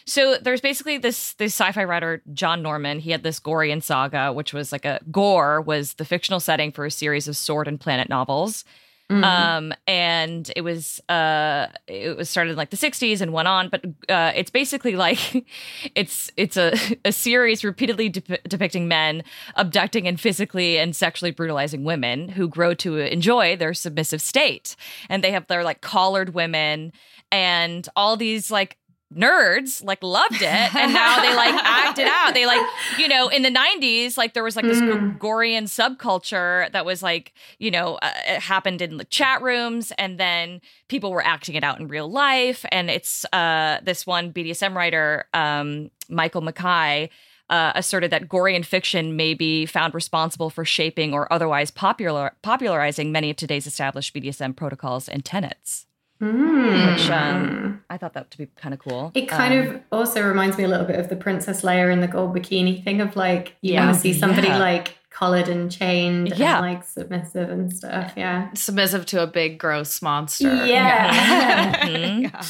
[0.06, 3.00] so there's basically this this sci-fi writer John Norman.
[3.00, 6.86] He had this Gorean saga, which was like a Gor was the fictional setting for
[6.86, 8.66] a series of sword and planet novels.
[9.12, 9.24] Mm.
[9.26, 13.68] Um, and it was uh, it was started in like the '60s and went on,
[13.68, 15.46] but uh, it's basically like
[15.96, 16.74] it's it's a
[17.06, 19.24] a series repeatedly dep- depicting men
[19.58, 24.78] abducting and physically and sexually brutalizing women who grow to enjoy their submissive state,
[25.10, 26.94] and they have their like collared women
[27.34, 28.78] and all these like
[29.14, 32.62] nerds like loved it and now they like act it out they like
[32.98, 35.12] you know in the 90s like there was like this Mm.
[35.12, 40.18] gregorian subculture that was like you know uh, it happened in the chat rooms and
[40.20, 44.74] then people were acting it out in real life and it's uh this one bdsm
[44.76, 47.10] writer um michael makai
[47.50, 53.12] uh, asserted that Gorean fiction may be found responsible for shaping or otherwise popular popularizing
[53.12, 55.86] many of today's established BDSM protocols and tenets.
[56.22, 56.94] Mm.
[56.94, 59.12] Which um, I thought that to be kind of cool.
[59.16, 62.00] It kind Um, of also reminds me a little bit of the Princess Leia in
[62.02, 63.86] the gold bikini thing of like you Yeah.
[63.86, 64.58] want to see somebody Yeah.
[64.60, 66.58] like collared and chained Yeah.
[66.58, 68.14] and like submissive and stuff.
[68.16, 68.50] Yeah.
[68.54, 70.66] Submissive to a big gross monster.
[70.66, 71.86] Yeah.
[71.88, 72.22] Mhm.
[72.34, 72.42] yeah.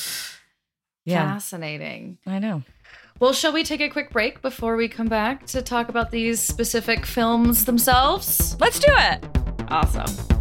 [1.05, 2.17] yeah, Fascinating.
[2.27, 2.63] I know.
[3.19, 6.39] Well, shall we take a quick break before we come back to talk about these
[6.41, 8.57] specific films themselves?
[8.59, 9.23] Let's do it.
[9.69, 10.40] Awesome.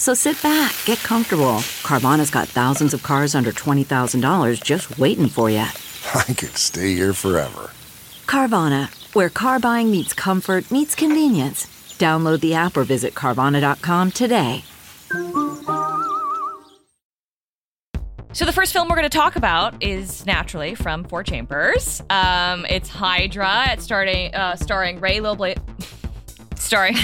[0.00, 1.58] So sit back, get comfortable.
[1.84, 5.58] Carvana's got thousands of cars under $20,000 just waiting for you.
[6.14, 7.70] I could stay here forever.
[8.26, 11.66] Carvana, where car buying meets comfort, meets convenience.
[11.98, 14.64] Download the app or visit Carvana.com today.
[18.32, 22.00] So the first film we're going to talk about is naturally from Four Chambers.
[22.08, 23.72] Um, it's Hydra.
[23.72, 25.56] It's starting uh, starring Ray Lil Bla-
[26.56, 26.96] starring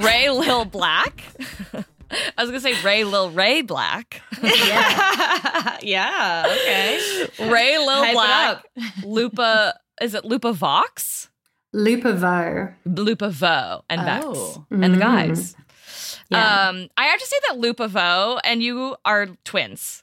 [0.00, 1.22] Ray Lil Black.
[1.72, 4.22] I was gonna say Ray Lil Ray Black.
[4.42, 5.78] yeah.
[5.82, 6.44] Yeah.
[6.46, 6.98] Okay.
[7.50, 8.64] Ray Lil Hype Black.
[9.04, 11.28] Lupa is it Lupa Vox?
[11.74, 12.72] Lupavo.
[12.86, 14.66] Lupa Vo and Vex Oh.
[14.70, 15.00] and the Mhm.
[15.00, 15.54] guys.
[16.30, 16.68] Yeah.
[16.68, 20.02] Um, I have to say that Lupa Vo and you are twins.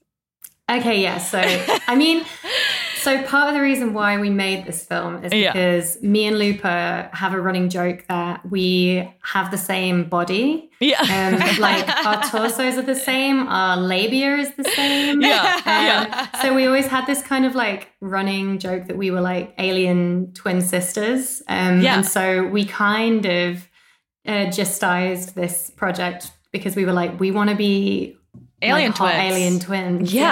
[0.70, 1.18] Okay, yeah.
[1.20, 1.40] So,
[1.88, 2.26] I mean,
[3.06, 5.54] so part of the reason why we made this film is Yeah.
[5.54, 10.70] because me and Lupa have a running joke that we have the same body.
[10.80, 11.02] Yeah.
[11.16, 11.34] Um,
[11.70, 15.22] like our torsos are the same, our labia is the same.
[15.22, 16.28] yeah.
[16.34, 19.54] Um, so we always had this kind of like running joke that we were like
[19.58, 21.42] alien twin sisters.
[21.48, 21.96] Um, Yeah.
[21.98, 23.68] And so we kind of
[24.28, 28.18] uh, justized this project because we were like, we want to be
[28.62, 29.32] Alien like, hot twins.
[29.34, 30.14] alien twins.
[30.14, 30.32] Yeah.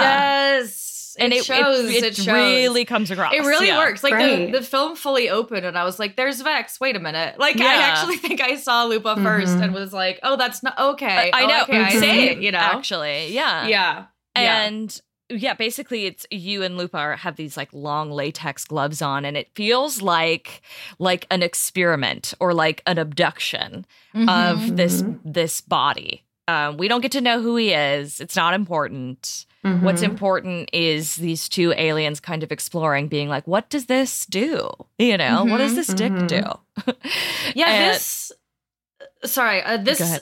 [0.58, 0.90] Yes.
[1.16, 1.84] And it, it, shows.
[1.84, 2.26] it, It, it shows.
[2.26, 3.32] really comes across.
[3.34, 3.78] It really yeah.
[3.78, 4.02] works.
[4.02, 7.38] Like the, the film fully opened, and I was like, "There's Vex." Wait a minute.
[7.38, 9.62] Like I actually think I saw Lupa 1st Mhm.
[9.62, 11.62] and was like, "Oh, that's not okay." I Oh, know.
[11.62, 11.98] Okay, I see.
[12.00, 12.58] Same, You know.
[12.58, 13.28] actually.
[13.32, 13.66] Yeah.
[13.66, 14.04] Yeah.
[14.36, 14.62] Yeah.
[14.66, 15.00] And
[15.30, 19.48] yeah, basically it's you and Lupa have these like long latex gloves on and it
[19.54, 20.60] feels like
[20.98, 24.28] like an experiment or like an abduction Mm-hmm.
[24.28, 25.18] of this Mhm.
[25.24, 26.23] this body.
[26.46, 28.20] Um, we don't get to know who he is.
[28.20, 29.46] It's not important.
[29.64, 29.80] Mhm.
[29.80, 34.68] What's important is these two aliens kind of exploring, being like, what does this do?
[34.98, 36.28] You know, what does this stick Mhm.
[36.28, 36.42] do?
[37.54, 38.30] Yeah, And- this.
[39.24, 40.20] Sorry, uh, this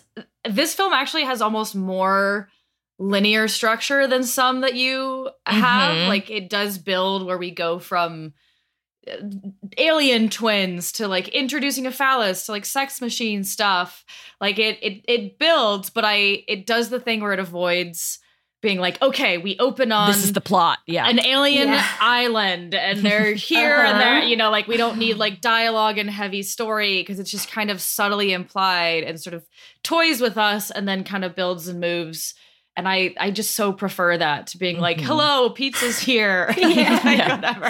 [0.48, 2.48] this film actually has almost more
[3.00, 5.96] linear structure than some that you have.
[5.96, 6.08] Mhm.
[6.08, 8.30] Like it does build where we go from uh,
[9.78, 14.04] alien twins to like introducing a phallus to like sex machine stuff.
[14.40, 18.18] Like it it it builds, but I it does the thing where it avoids
[18.60, 20.78] being like, okay, we open on this is the plot.
[20.86, 21.08] Yeah.
[21.08, 21.84] an alien Yeah.
[22.00, 23.98] island and they're here and Uh-huh.
[23.98, 27.50] they're you know like we don't need like dialogue and heavy story because it's just
[27.50, 29.44] kind of subtly implied and sort of
[29.82, 32.34] toys with us and then kind of builds and moves
[32.76, 35.02] and i i just so prefer that to being like Mhm.
[35.06, 37.10] hello pizza's here Yeah.
[37.10, 37.34] Yeah.
[37.36, 37.66] whatever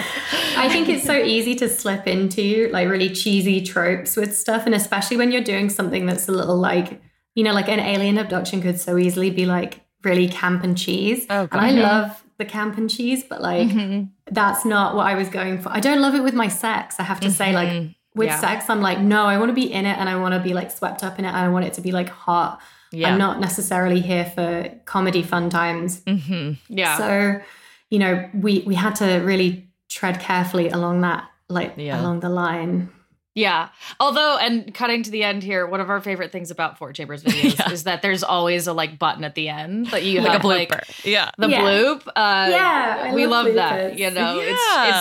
[0.55, 4.65] I think it's so easy to slip into like really cheesy tropes with stuff.
[4.65, 7.01] And especially when you're doing something that's a little like,
[7.35, 11.25] you know, like an alien abduction could so easily be like really camp and cheese.
[11.29, 14.09] Oh, and I love the camp and cheese, but like Mhm.
[14.31, 15.69] that's not what I was going for.
[15.69, 16.95] I don't love it with my sex.
[16.99, 17.95] I have to say, like Mhm.
[18.15, 18.39] with Yeah.
[18.39, 20.53] sex, I'm like, no, I want to be in it and I want to be
[20.53, 22.61] like swept up in it and I want it to be like hot.
[22.93, 23.11] Yeah.
[23.11, 26.01] I'm not necessarily here for comedy fun times.
[26.07, 27.41] hmm yeah So,
[27.89, 31.99] you know, we we had to really tread carefully along that, like Yeah.
[31.99, 32.89] along the line.
[33.35, 33.69] Yeah.
[33.99, 37.23] Although, and cutting to the end here, one of our favorite things about Four Chambers
[37.23, 37.71] videos Yeah.
[37.71, 40.41] is that there's always a like button at the end that you Like a have
[40.43, 40.69] blooper.
[40.69, 41.31] like yeah.
[41.39, 41.61] the Yeah.
[41.61, 42.05] bloop.
[42.07, 43.97] Uh, Yeah, I we love love, that.
[43.97, 44.53] You know, Yeah.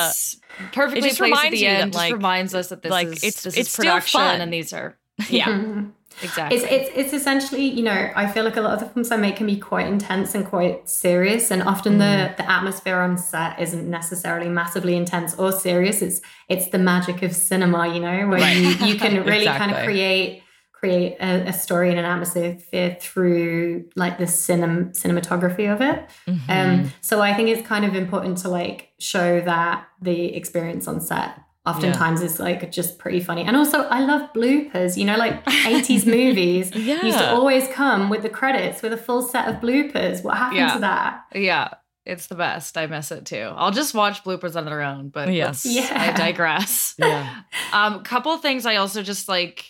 [0.08, 0.40] it's it's
[0.72, 1.94] perfectly It just placed at reminds the you that, end.
[1.94, 4.40] like- just reminds us that this like, is it's- this it's is still production fun.
[4.40, 4.96] and these are
[5.28, 5.48] yeah
[6.22, 6.56] exactly.
[6.58, 9.16] It's, it's it's essentially, you know, I feel like a lot of the films I
[9.16, 11.98] make can be quite intense and quite serious, and often Mm.
[11.98, 16.02] the the atmosphere on set isn't necessarily massively intense or serious.
[16.02, 18.56] It's it's the magic of cinema, you know, where Right.
[18.56, 23.84] you, you can really kind of create create a, a story and an atmosphere through
[23.94, 26.04] like the cinem- cinematography of it.
[26.26, 26.50] Mm-hmm.
[26.50, 31.00] Um, so I think it's kind of important to like show that the experience on
[31.00, 33.42] set oftentimes is like just pretty funny.
[33.44, 38.22] And also I love bloopers, you know, like 80s movies used to always come with
[38.22, 40.24] the credits with a full set of bloopers.
[40.24, 40.74] What happened Yeah.
[40.74, 41.20] to that?
[41.34, 41.68] yeah.
[42.04, 42.76] It's the best.
[42.76, 43.52] I miss it too.
[43.54, 45.86] I'll just watch bloopers on their own, but yes, Yeah.
[45.96, 46.96] I digress.
[46.98, 47.42] yeah.
[47.72, 49.66] Um, couple things I also just like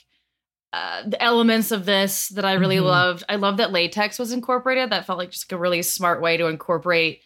[0.72, 2.84] uh, the elements of this that I really Mhm.
[2.84, 3.24] loved.
[3.28, 4.88] I love that latex was incorporated.
[4.88, 7.20] That felt like just like a really smart way to incorporate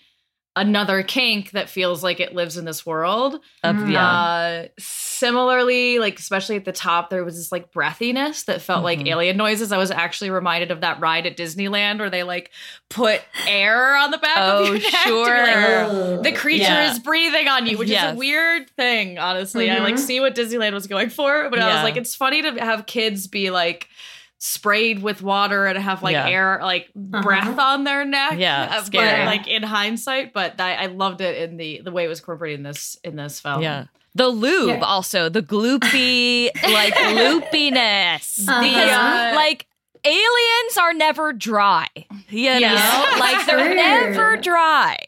[0.57, 3.39] another kink that feels like it lives in this world.
[3.63, 4.07] Of, yeah.
[4.09, 9.01] Uh, similarly, like especially at the top, there was this like breathiness that felt like
[9.01, 9.09] Mhm.
[9.09, 9.73] alien noises.
[9.73, 12.51] I was actually reminded of that ride at Disneyland where they like
[12.89, 14.39] put air on the back.
[14.39, 15.89] Oh, of your neck to be sure.
[16.15, 16.91] like, the creature Yeah.
[16.93, 19.71] is breathing on you, which is a weird thing, honestly.
[19.71, 19.99] I like Mhm.
[19.99, 23.27] see what Disneyland was going for, but I was like, it's funny to have kids
[23.27, 23.89] be like
[24.39, 26.29] sprayed with water and have like Yeah.
[26.29, 27.23] air, like Uh-huh.
[27.23, 28.35] breath on their neck.
[28.39, 29.25] Yeah, scary.
[29.25, 32.21] But, like in hindsight, but I, I loved it in the the way it was
[32.21, 33.63] incorporated in this in this film.
[33.63, 33.85] Yeah.
[34.15, 34.81] The lube Yeah.
[34.81, 38.49] also, the gloopy, like loopiness.
[38.49, 38.61] Uh-huh.
[38.63, 39.33] Because Yeah.
[39.35, 39.67] like
[40.05, 41.87] aliens are never dry.
[42.29, 42.59] You know?
[42.59, 43.17] Yeah.
[43.19, 44.99] Like they're never dry.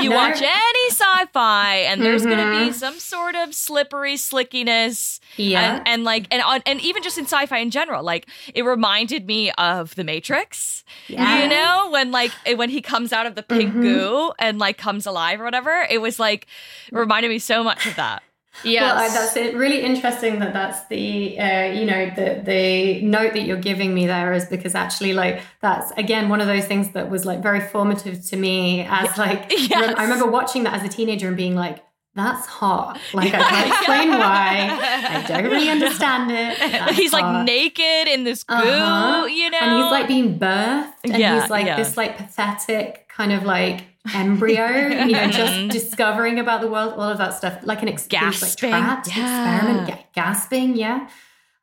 [0.00, 2.74] You watch any sci-fi and there's gonna be Mhm.
[2.74, 5.20] some sort of slippery slickiness.
[5.36, 5.76] Yeah.
[5.76, 9.26] And, and like and on and even just in sci-fi in general, like it reminded
[9.26, 10.82] me of the Matrix.
[11.08, 11.42] Yeah.
[11.42, 13.82] You know, when like when he comes out of the pink Mhm.
[13.82, 16.46] goo and like comes alive or whatever, it was like
[16.90, 18.22] reminded me so much of that.
[18.64, 18.82] Yes.
[18.82, 19.54] Well, I, that's it.
[19.56, 24.06] Really interesting that that's the uh, you know the the note that you're giving me
[24.06, 27.60] there is because actually like that's again one of those things that was like very
[27.60, 29.94] formative to me as like Yes.
[29.96, 31.78] I remember watching that as a teenager and being like
[32.16, 34.78] that's hot like I can't explain why
[35.08, 39.26] I don't really understand it That's he's like naked in this goo, Uh-huh.
[39.26, 39.58] you know.
[39.60, 41.76] and he's like being birthed and Yeah, he's like yeah.
[41.76, 43.84] this like pathetic kind of like
[44.14, 44.66] embryo
[45.06, 45.70] you know just Mhm.
[45.70, 49.22] discovering about the world all of that stuff like an ex- Gasping, like, trapped yeah.
[49.22, 51.08] experiment ga- gasping yeah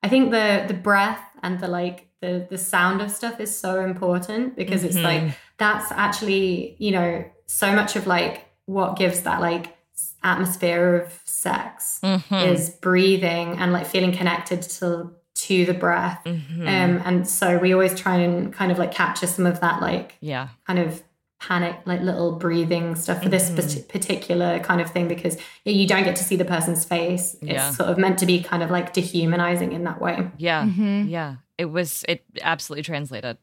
[0.03, 3.81] i think the the breath and the like the the sound of stuff is so
[3.83, 5.03] important because it's Mhm.
[5.03, 5.23] like
[5.57, 9.75] that's actually you know so much of like what gives that like
[10.23, 12.47] atmosphere of sex Mhm.
[12.51, 16.61] is breathing and like feeling connected to to the breath Mhm.
[16.61, 20.15] um, and so we always try and kind of like capture some of that like
[20.19, 20.47] yeah.
[20.65, 21.03] kind of
[21.39, 23.87] panic like little breathing stuff for this Mhm.
[23.89, 27.69] particular kind of thing because you don't get to see the person's face it's Yeah.
[27.71, 30.63] sort of meant to be kind of like dehumanizing in that way Yeah.
[30.63, 31.09] Mhm.
[31.09, 31.35] Yeah.
[31.57, 33.37] It was it absolutely translated.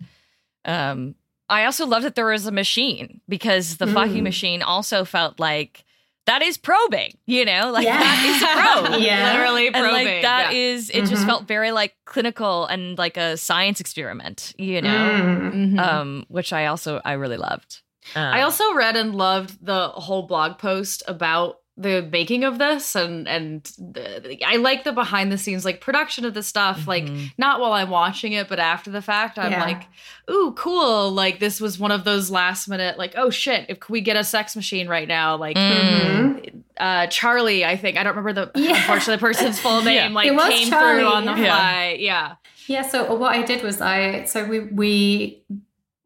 [0.64, 1.14] Um
[1.48, 4.22] I also love that there was a machine because the fucking Mm.
[4.24, 5.84] machine also felt like
[6.26, 7.70] that is probing, you know?
[7.70, 7.98] Like Yeah.
[7.98, 8.42] that is
[8.88, 9.02] a probe.
[9.02, 9.32] Yeah.
[9.34, 9.92] Literally And probing.
[10.06, 10.58] like that yeah.
[10.58, 11.26] is it just Mhm.
[11.26, 14.88] felt very like clinical and like a science experiment, you know?
[14.90, 15.52] Mm.
[15.74, 15.78] Mhm.
[15.78, 17.82] Um, which I also I really loved.
[18.14, 23.26] I also read and loved the whole blog post about the making of this and
[23.26, 27.32] and the, I like the behind the scenes like production of the stuff like Mhm.
[27.36, 29.64] not while I'm watching it but after the fact I'm Yeah.
[29.64, 29.82] like
[30.30, 34.02] ooh cool like this was one of those last minute like oh shit if we
[34.02, 36.62] get a sex machine right now like Mhm.
[36.76, 38.76] uh Charlie I think I don't remember the Yeah.
[38.76, 40.08] unfortunately person's full name Yeah.
[40.14, 41.56] like It came Charlie, through on the yeah.
[41.56, 42.34] fly yeah
[42.68, 45.42] Yeah, so what I did was I so we we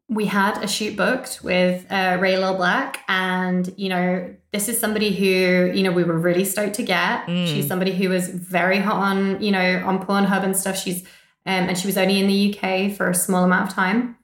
[0.09, 4.79] we had a shoot booked with uh, Ray Lil Black, and you know this is
[4.79, 7.25] somebody who you know we were really stoked to get.
[7.27, 7.47] Mm.
[7.47, 10.77] She's somebody who was very hot on you know on Pornhub and stuff.
[10.77, 11.03] She's
[11.45, 14.17] um, and she was only in the UK for a small amount of time,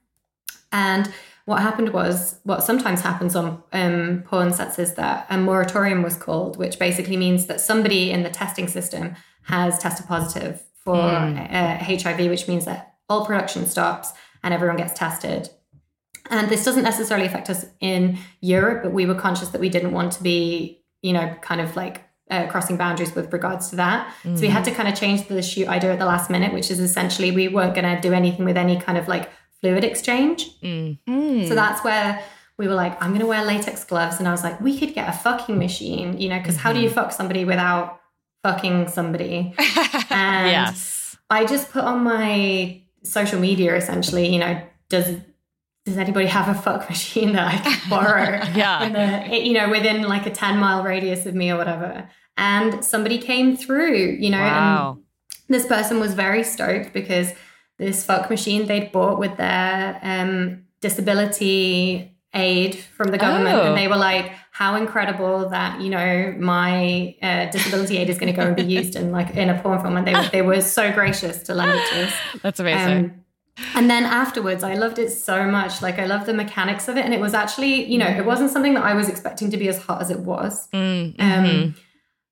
[0.72, 1.10] and
[1.44, 6.16] what happened was what sometimes happens on um, porn sets is that a moratorium was
[6.16, 9.14] called, which basically means that somebody in the testing system
[9.44, 14.12] has tested positive for uh, HIV, which means that all production stops
[14.42, 15.48] and everyone gets tested.
[16.30, 19.92] And this doesn't necessarily affect us in Europe, but we were conscious that we didn't
[19.92, 24.12] want to be, you know, kind of like uh, crossing boundaries with regards to that.
[24.24, 26.70] So we had to kind of change the shoot idea at the last minute, which
[26.70, 30.60] is essentially we weren't going to do anything with any kind of like fluid exchange.
[30.60, 31.48] Mm.
[31.48, 32.22] So that's where
[32.58, 34.18] we were like, I'm going to wear latex gloves.
[34.18, 36.80] And I was like, we could get a fucking machine, you know, because how do
[36.80, 38.00] you fuck somebody without
[38.42, 39.54] fucking somebody?
[40.08, 41.16] And yes.
[41.28, 45.20] I just put on my social media essentially, you know, does
[45.86, 48.42] does anybody have a fuck machine that I can borrow?
[48.54, 48.84] Yeah.
[48.84, 52.10] in the, you know, within like a 10 mile radius of me or whatever.
[52.36, 54.98] And somebody came through, you know, Wow.
[55.48, 57.32] and this person was very stoked because
[57.78, 63.56] this fuck machine they'd bought with their um, disability aid from the government.
[63.56, 63.62] Oh.
[63.68, 68.32] And they were like, how incredible that, you know, my uh, disability aid is going
[68.32, 69.96] to go and be used in like in a porn film.
[69.96, 72.12] And they, were- they were so gracious to lend it to us.
[72.42, 72.96] That's amazing.
[73.04, 73.24] Um,
[73.74, 75.80] and then afterwards, I loved it so much.
[75.82, 78.50] Like I loved the mechanics of it, and it was actually, you know, it wasn't
[78.50, 80.68] something that I was expecting to be as hot as it was.
[80.72, 81.74] Mm, Um, mhm.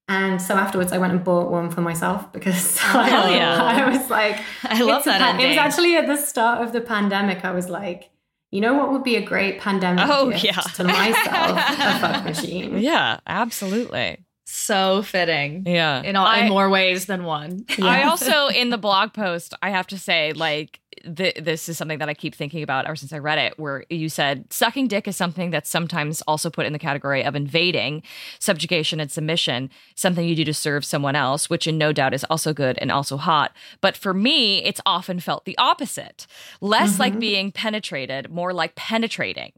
[0.06, 3.62] And so afterwards, I went and bought one for myself because Oh, I, yeah.
[3.86, 6.82] I was like, I love that pa- It was actually at the start of the
[6.82, 7.42] pandemic.
[7.42, 8.10] I was like,
[8.50, 10.60] you know what would be a great pandemic Oh, gift yeah.
[10.60, 11.58] to myself?
[11.58, 12.78] a fuck machine.
[12.78, 14.18] yeah, absolutely.
[14.46, 16.02] so fitting Yeah.
[16.02, 17.86] in all I- in more ways than one Yeah.
[17.86, 20.80] I also in the blog post, I have to say, like
[21.16, 23.84] th- this is something that I keep thinking about ever since I read it, where
[23.90, 28.02] you said sucking dick is something that's sometimes also put in the category of invading,
[28.38, 32.24] subjugation, and submission, something you do to serve someone else, which in no doubt is
[32.30, 33.54] also good and also hot.
[33.80, 36.26] But for me, it's often felt the opposite
[36.60, 37.20] less like mm-hmm.
[37.20, 39.52] being penetrated, more like penetrating.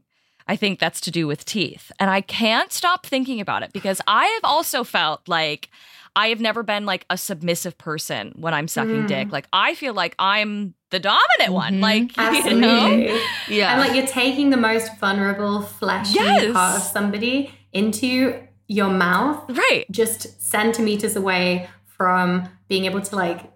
[0.47, 1.91] I think that's to do with teeth.
[1.99, 5.69] And I can't stop thinking about it because I have also felt like
[6.17, 9.07] I have never been like a submissive person when I'm sucking mm.
[9.07, 9.31] dick.
[9.31, 11.73] Like I feel like I'm the dominant one.
[11.75, 12.17] Mm-hmm.
[12.17, 13.19] Like, you know?
[13.47, 13.73] Yeah.
[13.73, 16.53] And like you're taking the most vulnerable, fleshy Yes.
[16.53, 19.85] part of somebody into your mouth, Right.
[19.91, 23.51] just centimeters away from being able to like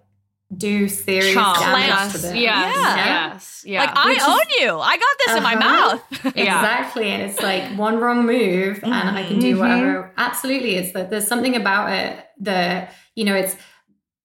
[0.56, 1.58] do serious Chomp.
[1.58, 2.36] damage to them.
[2.36, 2.76] Yes.
[2.76, 2.96] Yeah.
[3.32, 3.62] Yes.
[3.66, 3.80] Yeah.
[3.80, 4.78] Like I Which is- own you.
[4.80, 5.96] I got this in my Uh-huh.
[6.00, 6.26] mouth.
[6.36, 7.08] Exactly.
[7.10, 9.58] And it's like one wrong move and I can do Mhm.
[9.60, 10.12] whatever.
[10.16, 10.74] Absolutely.
[10.76, 13.56] It's that there's something about it that, you know, it's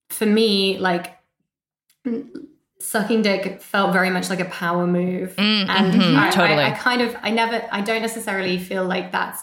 [0.09, 1.15] for me, like
[2.79, 5.35] sucking dick felt very much like a power move.
[5.35, 6.63] Mm, and mhm, I, totally.
[6.63, 9.41] I, I kind of, I never, I don't necessarily feel like that's,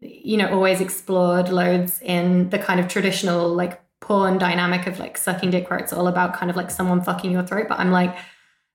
[0.00, 3.80] you know, always explored loads in the kind of traditional like
[4.10, 7.30] porn dynamic of like sucking dick where it's all about kind of like someone fucking
[7.30, 7.66] your throat.
[7.68, 8.12] But I'm like,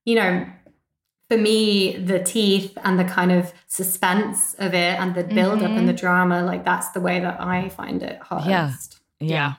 [0.06, 0.46] you know,
[1.30, 5.72] for me, the teeth and the kind of suspense of it and the build up
[5.72, 9.02] and the drama, like that's the way that I find it hardest.
[9.20, 9.28] Yeah.
[9.28, 9.54] Yeah.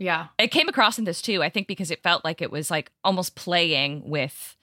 [0.00, 0.26] Yeah.
[0.38, 2.90] It came across in this too, I think, because it felt like it was like
[3.04, 4.56] almost playing with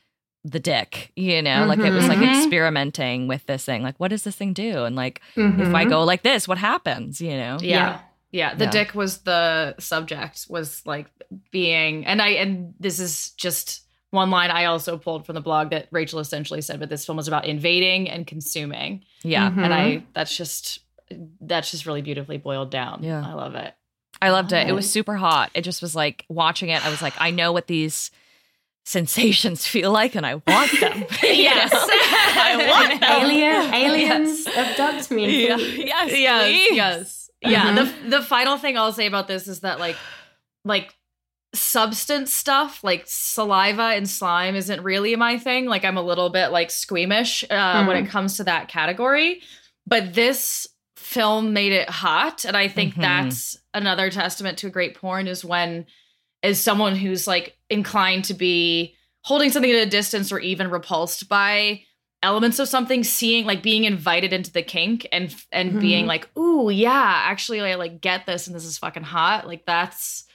[0.43, 2.36] the dick, you know, like it was like Mhm.
[2.38, 3.82] experimenting with this thing.
[3.82, 4.84] Like, what does this thing do?
[4.84, 5.74] And like, if Mhm.
[5.76, 7.57] I go like this, what happens, you know?
[7.62, 7.76] Yeah.
[7.78, 7.99] Yeah.
[8.32, 8.71] Yeah, the Yeah.
[8.71, 11.07] dick was the subject, was like
[11.51, 15.69] being, and I, and this is just one line I also pulled from the blog
[15.71, 19.03] that Rachel essentially said, but this film was about invading and consuming.
[19.23, 19.49] Yeah.
[19.51, 19.63] Mhm.
[19.65, 20.80] And I, that's just,
[21.41, 23.03] that's just really beautifully boiled down.
[23.03, 23.23] Yeah.
[23.27, 23.73] I love it.
[24.21, 24.67] I loved it.
[24.67, 25.49] It was super hot.
[25.53, 26.86] It just was like watching it.
[26.86, 28.11] I was like, I know what these
[28.84, 31.05] sensations feel like, and I want them.
[31.23, 31.71] Yes.
[31.71, 31.80] know?
[31.82, 33.21] I want them.
[33.23, 35.47] Alien, aliens abduct me.
[35.47, 35.57] Yeah.
[35.57, 36.11] Yes.
[36.11, 36.75] yes, please.
[36.75, 37.73] yes, yeah.
[37.75, 38.03] Mhm.
[38.03, 39.95] The the final thing I'll say about this is that like
[40.65, 40.93] like
[41.53, 45.65] substance stuff like saliva and slime isn't really my thing.
[45.65, 49.41] Like I'm a little bit like squeamish uh, when it comes to that category,
[49.87, 53.01] but this film made it hot, and I think Mhm.
[53.01, 55.85] that's another testament to a great porn is when
[56.43, 61.27] as someone who's like inclined to be holding something at a distance or even repulsed
[61.29, 61.81] by
[62.22, 65.80] elements of something seeing like being invited into the kink and and Mhm.
[65.82, 69.65] being like ooh yeah actually I like get this and this is fucking hot like
[69.65, 70.26] that's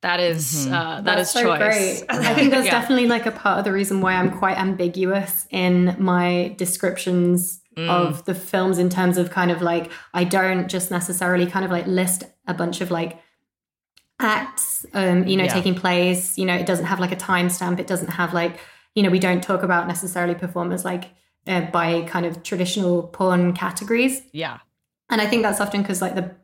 [0.00, 0.72] that is, Mhm.
[0.72, 2.04] uh that That's is so choice great.
[2.08, 2.70] I think that's Yeah.
[2.80, 7.88] definitely like a part of the reason why I'm quite ambiguous in my descriptions Mm.
[7.88, 11.70] of the films in terms of kind of like I don't just necessarily kind of
[11.70, 13.20] like list a bunch of like
[14.20, 15.52] acts um you know Yeah.
[15.54, 18.58] taking place you know it doesn't have like a timestamp it doesn't have like
[18.94, 21.04] you know we don't talk about necessarily performers like
[21.46, 24.58] uh, by kind of traditional porn categories Yeah.
[25.10, 26.34] and I think that's often because, like, the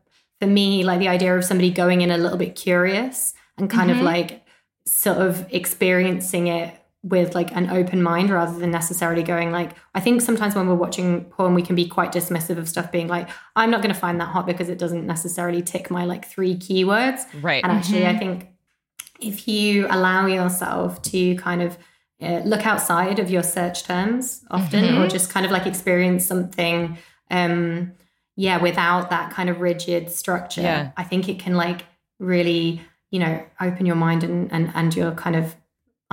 [0.41, 3.91] for me, like the idea of somebody going in a little bit curious and kind
[3.91, 4.03] of Mhm.
[4.03, 4.45] like
[4.87, 10.01] sort of experiencing it with like an open mind rather than necessarily going like I
[10.01, 13.29] think sometimes when we're watching porn we can be quite dismissive of stuff being like
[13.55, 16.57] I'm not going to find that hot because it doesn't necessarily tick my like three
[16.57, 17.63] keywords Right.
[17.63, 18.49] and actually, I think
[19.21, 21.77] if you allow yourself to kind of
[22.23, 25.03] uh, look outside of your search terms often, Mm-hmm.
[25.03, 26.97] or just kind of like experience something,
[27.31, 27.93] um,
[28.37, 30.91] yeah, without that kind of rigid structure, Yeah.
[30.97, 31.85] I think it can like
[32.19, 35.55] really, you know, open your mind and and and your kind of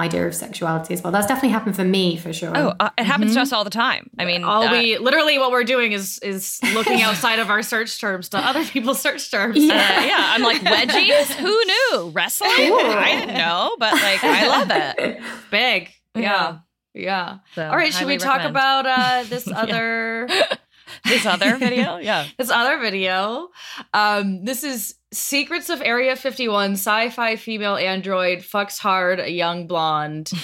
[0.02, 1.12] idea of sexuality as well.
[1.12, 2.52] That's definitely happened for me for sure.
[2.56, 4.10] Oh, uh, it happens to us all the time.
[4.20, 7.62] I mean, all uh, we literally what we're doing is is looking outside of our
[7.64, 11.32] search terms to other people's search terms Uh, yeah, I'm like wedgies.
[11.36, 12.52] Who knew wrestling?
[12.52, 15.22] I didn't know, but like I love it.
[15.52, 16.58] big yeah
[16.94, 20.28] yeah So, all right should we highly talk about uh this other
[21.06, 21.98] this other video?
[21.98, 22.28] Yeah.
[22.38, 23.50] this other video.
[23.94, 30.32] Um, this is Secrets of Area 51, sci-fi female android, fucks hard, a young blonde.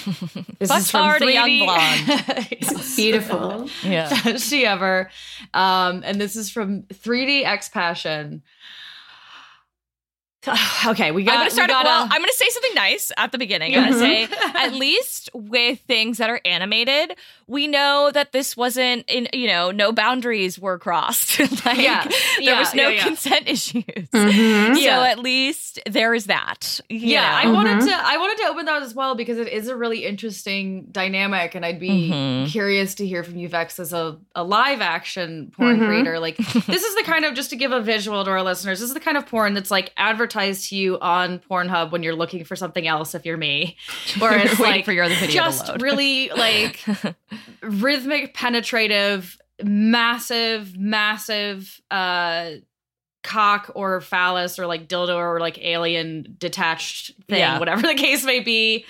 [0.58, 2.48] This Fucks hard, a young blonde.
[2.50, 3.68] It's beautiful.
[3.84, 4.08] Yeah.
[4.24, 5.08] Does she ever?
[5.54, 8.42] Um, and this is from 3D X Passion.
[10.86, 11.34] Okay, we got.
[11.34, 11.68] I'm gonna start.
[11.68, 13.76] We gotta, well, I'm gonna say something nice at the beginning.
[13.76, 17.16] I'm gonna say, at least with things that are animated,
[17.48, 22.04] we know that this wasn't in you know no boundaries were crossed like Yeah.
[22.04, 23.02] there Yeah, was no yeah, yeah.
[23.04, 24.74] consent issues Mhm.
[24.74, 25.02] so Yeah.
[25.02, 27.50] at least there is that yeah, know?
[27.50, 27.86] I wanted Mhm.
[27.88, 31.54] to I wanted to open that as well because it is a really interesting dynamic,
[31.54, 32.50] and I'd be Mhm.
[32.50, 36.18] curious to hear from you, Vex, as a, a live action porn creator.
[36.18, 36.36] Like
[36.66, 38.80] this is the kind of just to give a visual to our listeners.
[38.80, 42.14] This is the kind of porn that's like advertised to you on Pornhub when you're
[42.14, 43.14] looking for something else.
[43.14, 43.76] If you're me,
[44.20, 45.82] or it's waiting like for your other video to just load.
[45.82, 46.80] really like
[47.62, 51.80] rhythmic, penetrative, massive, massive.
[51.90, 52.50] uh
[53.24, 57.58] cock or phallus or like dildo or like alien detached thing Yeah.
[57.58, 58.86] whatever the case may be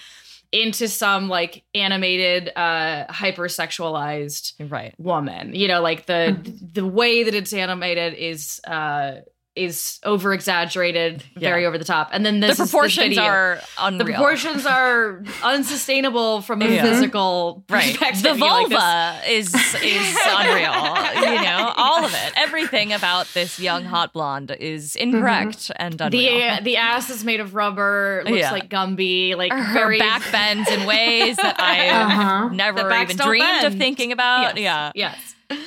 [0.53, 6.36] into some like animated uh hypersexualized right woman you know like the
[6.72, 9.16] the way that it's animated is uh
[9.59, 13.22] is over exaggerated very over the top and then this the is- this proportions video.
[13.24, 16.76] are the unreal The proportions are unsustainable from a Yeah.
[16.82, 16.86] Mm-hmm.
[16.94, 17.90] physical Right.
[17.98, 18.22] perspective.
[18.22, 21.32] The You like vulva is is unreal.
[21.34, 22.32] You know, all of it.
[22.36, 25.14] Everything about this young hot blonde is mm-hmm.
[25.16, 26.56] incorrect and unreal.
[26.59, 28.52] the the ass is made of rubber, looks Yeah.
[28.52, 32.48] like Gumby, like her very back bends in ways that I Uh-huh.
[32.50, 34.56] Never even don't dreamed of thinking about.
[34.56, 34.92] Yes.
[34.94, 35.09] Yeah.
[35.50, 35.59] Yes.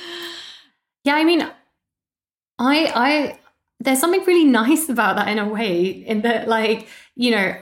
[1.04, 1.42] Yeah, I mean,
[2.58, 3.38] I I
[3.82, 7.54] there's something really nice about that in a way, in that like you know,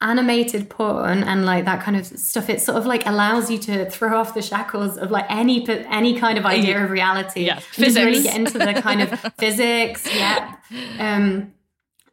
[0.00, 2.48] animated porn and like that kind of stuff.
[2.50, 6.18] It sort of like allows you to throw off the shackles of like any any
[6.18, 7.48] kind of idea of reality.
[7.48, 10.06] And just really get into the kind of physics.
[10.14, 10.54] Yeah,
[10.98, 11.54] um,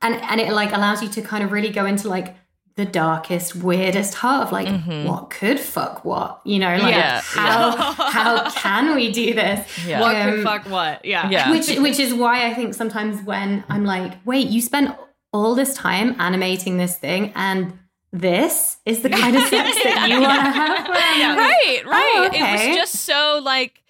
[0.02, 2.36] and and it like allows you to kind of really go into like
[2.76, 4.68] the darkest, weirdest heart of like
[5.06, 7.72] what could fuck what, you know, like Yeah, how
[8.12, 9.68] how can we do this?
[9.86, 10.00] Yeah.
[10.02, 11.04] What Um, could fuck what?
[11.06, 11.30] Yeah.
[11.30, 11.52] Yeah.
[11.52, 14.96] which which is why I think sometimes when I'm like, wait, you spent
[15.34, 17.78] all this time animating this thing, and
[18.14, 20.88] this is the kind of sex that you want to have.
[20.88, 22.14] Where Right, right.
[22.16, 23.82] Oh, It was just so like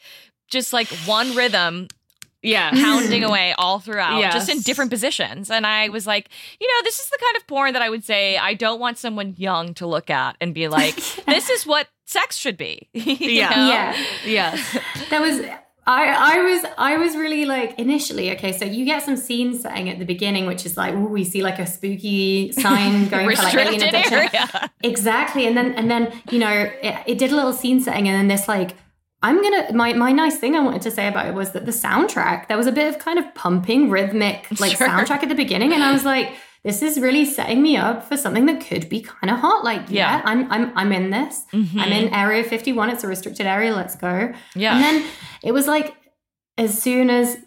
[0.47, 1.88] just like one rhythm
[2.44, 2.72] Yeah.
[2.76, 5.50] pounding away all throughout, just in different positions.
[5.52, 6.30] And I was like,
[6.60, 8.98] you know, this is the kind of porn that I would say I don't want
[8.98, 10.96] someone young to look at and be like,
[11.28, 12.89] this is what sex should be.
[12.94, 13.50] You Yeah.
[13.50, 13.68] know?
[13.70, 14.78] yeah, Yes.
[15.10, 15.42] that was.
[15.88, 19.89] I, I was I was really like initially okay so you get some scene setting
[19.89, 23.42] at the beginning which is like oh we see like a spooky sign going for
[23.42, 24.72] like alien Restricted abduction area.
[24.84, 25.48] Exactly.
[25.48, 26.52] And then and then, you know,
[26.84, 28.76] it, it did a little scene setting and then this like
[29.24, 31.72] I'm gonna my my nice thing I wanted to say about it was that the
[31.72, 34.88] soundtrack, there was a bit of kind of pumping rhythmic like Sure.
[34.88, 35.74] soundtrack at the beginning.
[35.74, 39.01] And I was like, this is really setting me up for something that could be
[39.01, 39.63] kind of hot.
[39.63, 40.22] Like, yeah, Yeah.
[40.26, 41.45] I'm I'm I'm in this.
[41.53, 42.89] I'm in area 51.
[42.89, 43.76] It's a restricted area.
[43.76, 44.34] Let's go.
[44.55, 44.76] Yeah.
[44.76, 45.05] And then
[45.43, 45.95] it was like
[46.57, 47.38] as soon as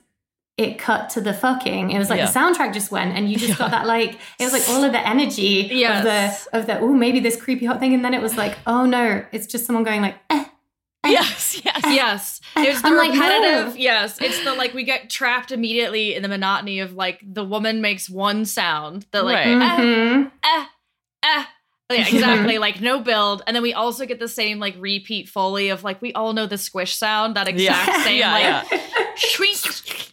[0.57, 2.31] it cut to the fucking, it was like Yeah.
[2.31, 4.93] the soundtrack just went and you just got that like it was like all of
[4.93, 5.99] the energy Yes.
[5.99, 8.57] of the of the oh maybe this creepy hot thing and then it was like
[8.65, 10.45] oh no it's just someone going like eh.
[11.11, 11.81] yes, yes.
[11.85, 12.41] Yes.
[12.57, 13.75] It's the I'm like, repetitive.
[13.75, 13.81] no.
[13.81, 14.21] Yes.
[14.21, 18.09] It's the like we get trapped immediately in the monotony of like the woman makes
[18.11, 19.07] one sound.
[19.11, 19.57] The like Right.
[19.61, 20.31] ah, Mhm.
[20.45, 20.71] ah,
[21.25, 21.51] ah.
[21.91, 22.59] Yeah, exactly.
[22.59, 23.43] like no build.
[23.47, 26.47] And then we also get the same like repeat foley of like we all know
[26.47, 28.03] the squish sound, that exact Yeah.
[28.05, 29.15] same Yeah, like yeah.
[29.17, 30.13] shriek.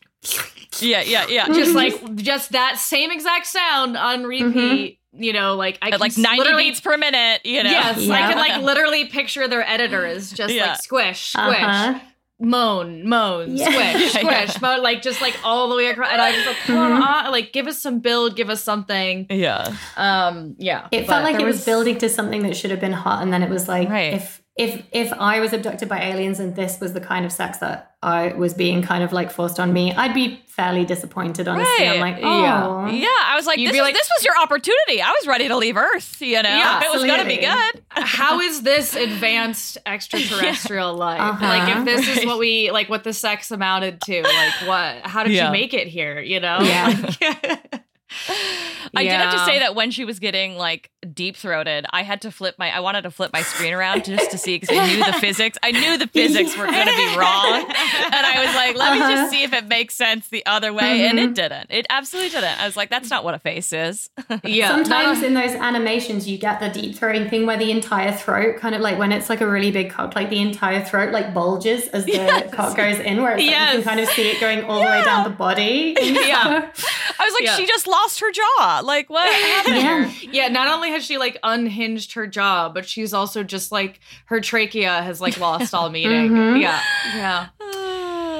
[0.80, 1.48] Yeah, yeah, yeah.
[1.48, 5.00] Just like just that same exact sound on repeat.
[5.14, 7.70] You know, like I at can like 90 literally beats per minute, you know?
[7.70, 8.30] Yes, I Yeah.
[8.30, 10.68] can like literally picture their editor is just Yeah.
[10.68, 12.00] like squish, squish, Uh-huh.
[12.40, 13.66] moan, moan, Yeah.
[13.72, 16.10] squish, Yeah, squish, moan, like just like all the way across.
[16.12, 17.02] And I was like, Mm-hmm.
[17.02, 19.28] on, like give us some build, give us something.
[19.30, 19.74] Yeah.
[19.98, 22.80] Um, yeah, it but felt like there it was, building to something that should have
[22.80, 24.14] been hot and then it was like Right.
[24.14, 27.60] if if if I was abducted by aliens and this was the kind of sex
[27.60, 31.88] that I was being kind of like forced on me I'd be fairly disappointed honestly
[31.88, 32.92] I'm like oh Yeah.
[32.92, 35.02] Yeah, I was like, You'd this, be was, like- this was your opportunity.
[35.02, 36.50] I was ready to leave Earth, you know?
[36.50, 37.82] Yeah, it was going to be good.
[37.90, 41.22] How is this advanced extraterrestrial life?
[41.22, 41.46] Uh-huh.
[41.46, 45.06] Like if this is what we like, what the sex amounted to, like what?
[45.08, 45.46] How did Yeah.
[45.48, 46.20] you make it here?
[46.20, 46.60] You know?
[46.62, 47.60] Yeah.
[48.96, 52.22] I did have to say that when she was getting like deep throated, I had
[52.24, 52.70] to flip my.
[52.76, 55.58] I wanted to flip my screen around just to see because I knew the physics.
[55.64, 59.00] I knew the physics were going to be wrong, and I was like, let me
[59.02, 59.12] Uh-huh.
[59.16, 61.68] just see if it makes sense the other way, and it didn't.
[61.70, 62.60] It absolutely didn't.
[62.60, 64.10] I was like, that's not what a face is.
[64.44, 64.70] yeah.
[64.72, 68.76] Sometimes in those animations, you get the deep throating thing where the entire throat, kind
[68.76, 71.88] of like when it's like a really big cock, like the entire throat like bulges
[71.90, 72.54] as the Yes.
[72.54, 74.86] cock goes in, where it's like you can kind of see it going all the
[74.86, 75.96] way down the body.
[76.02, 76.70] yeah.
[77.20, 77.56] I was like, Yeah.
[77.56, 78.82] she just lost her jaw.
[78.84, 80.12] Like, what happened Yeah.
[80.32, 84.40] Yeah, not only has she like unhinged her jaw, but she's also just like her
[84.42, 86.32] trachea has like lost all meaning.
[86.32, 86.62] Mhm.
[86.62, 86.82] Yeah.
[87.16, 87.48] Yeah.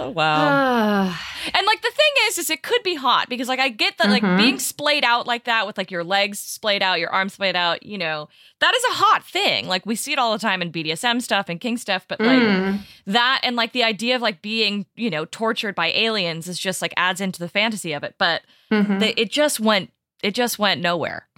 [0.06, 1.16] Oh, wow.
[1.56, 4.12] And like the thing is, is it could be hot because like I get that
[4.12, 4.38] like Mhm.
[4.38, 7.84] being splayed out like that with like your legs splayed out, your arms splayed out,
[7.84, 8.30] you know,
[8.60, 9.68] that is a hot thing.
[9.68, 12.44] Like we see it all the time in BDSM stuff and kink stuff, but like
[12.44, 12.80] Mm.
[13.08, 16.80] that and like the idea of like being, you know, tortured by aliens is just
[16.80, 18.14] like adds into the fantasy of it.
[18.20, 19.14] But Mhm.
[19.18, 19.92] it just went
[20.24, 21.28] it just went nowhere.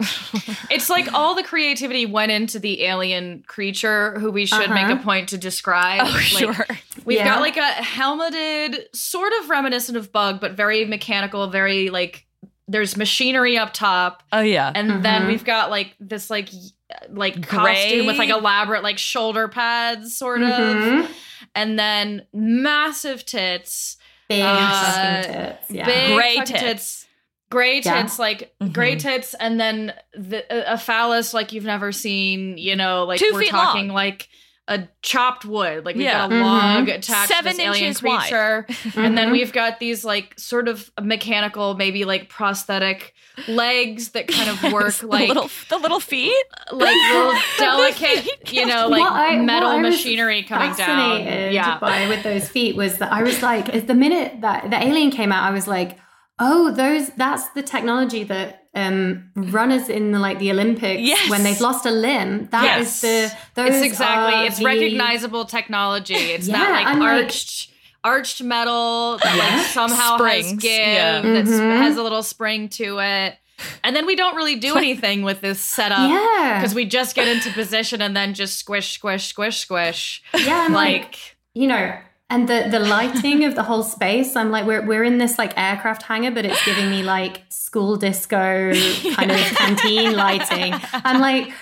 [0.70, 4.94] It's like all the creativity went into the alien creature who we should make Uh-huh.
[5.00, 6.00] a point to describe.
[6.04, 6.66] Oh, Like, sure.
[7.04, 7.26] We've Yeah.
[7.26, 12.26] got like a helmeted, sort of reminiscent of bug, but very mechanical, very like
[12.66, 14.22] there's machinery up top.
[14.32, 14.72] Oh yeah.
[14.74, 15.26] And then Mhm.
[15.28, 16.48] we've got like this like
[17.10, 17.74] like Gray.
[17.74, 20.48] costume with like elaborate like shoulder pads sort of.
[20.48, 21.08] Mhm.
[21.54, 23.96] And then massive tits.
[24.28, 24.70] Big Uh,
[25.22, 25.70] fucking tits.
[25.70, 25.86] Yeah.
[25.86, 27.06] Big Gray fucking tits.
[27.50, 28.02] Gray Yeah.
[28.02, 28.72] tits, like Mhm.
[28.72, 32.58] gray tits, and then the, a, a phallus like you've never seen.
[32.58, 33.94] You know, like Two we're feet talking long.
[33.94, 34.28] like
[34.66, 35.84] a chopped wood.
[35.84, 36.26] Like we've Yeah.
[36.26, 36.42] got a Mhm.
[36.42, 38.20] log attached Seven to this alien inches wide.
[38.20, 38.66] creature,
[38.96, 39.32] and then Mhm.
[39.32, 43.12] we've got these like sort of mechanical, maybe like prosthetic
[43.46, 46.34] legs that kind of work the like little the little feet.
[46.72, 51.20] like little delicate, you know, like What I- metal I machinery coming down.
[51.52, 51.76] Yeah.
[51.78, 55.30] by with those feet was that I was like, the minute that the alien came
[55.30, 55.98] out, I was like,
[56.38, 61.30] oh, those that's the technology that um runners in the like the Olympics Yes.
[61.30, 62.48] when they've lost a limb.
[62.50, 63.32] That is Yes.
[63.54, 64.34] the those It's exactly.
[64.34, 66.14] are It's the- recognizable technology.
[66.14, 67.70] It's not like I'm like- arched
[68.02, 69.56] arched metal that Yeah.
[69.56, 71.20] like somehow has Springs, give yeah.
[71.22, 71.78] that Mhm.
[71.78, 73.38] has a little spring to it.
[73.84, 76.58] And then we don't really do anything with this setup Yeah.
[76.58, 80.22] because we just get into position and then just squish, squish, squish, squish.
[80.36, 81.92] Yeah, I'm like, Like you know,
[82.30, 84.34] and the the lighting of the whole space.
[84.36, 87.96] I'm like, we're we're in this like aircraft hangar, but it's giving me like school
[87.96, 88.72] disco
[89.14, 90.74] kind of canteen lighting.
[90.92, 91.52] I'm like,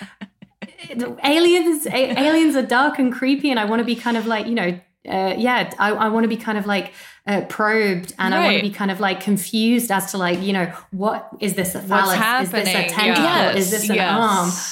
[1.25, 4.47] aliens a- aliens are dark and creepy, and I want to be kind of like,
[4.47, 4.79] you know.
[5.05, 6.93] Uh, yeah, I, I want to be kind of like
[7.27, 10.53] uh, probed, and I want to be kind of like confused as to like, you
[10.53, 12.13] know, what is this a phallus?
[12.47, 12.89] Is this a happening?
[12.95, 13.25] tentacle?
[13.25, 14.13] Yes, Is this an yes.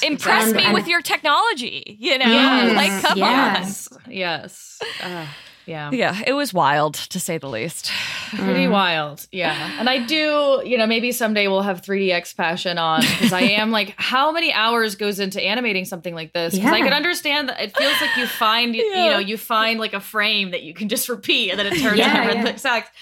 [0.01, 0.09] arm?
[0.13, 1.97] Impress And- me and- with your technology.
[1.99, 3.89] You know, Yes, like come yes.
[4.07, 4.79] yes.
[5.03, 5.25] Uh,
[5.65, 5.91] yeah.
[5.91, 7.91] Yeah, it was wild to say the least.
[8.29, 8.71] Pretty Mm.
[8.71, 9.27] wild.
[9.31, 9.77] Yeah.
[9.79, 13.71] And I do, you know, maybe someday we'll have 3DX passion on because I am
[13.71, 16.55] like, how many hours goes into animating something like this?
[16.55, 19.93] Because I can understand that it feels like you find, you know, you find like
[19.93, 22.51] a frame that you can just repeat and then it turns Yeah, different yeah.
[22.53, 22.95] exact.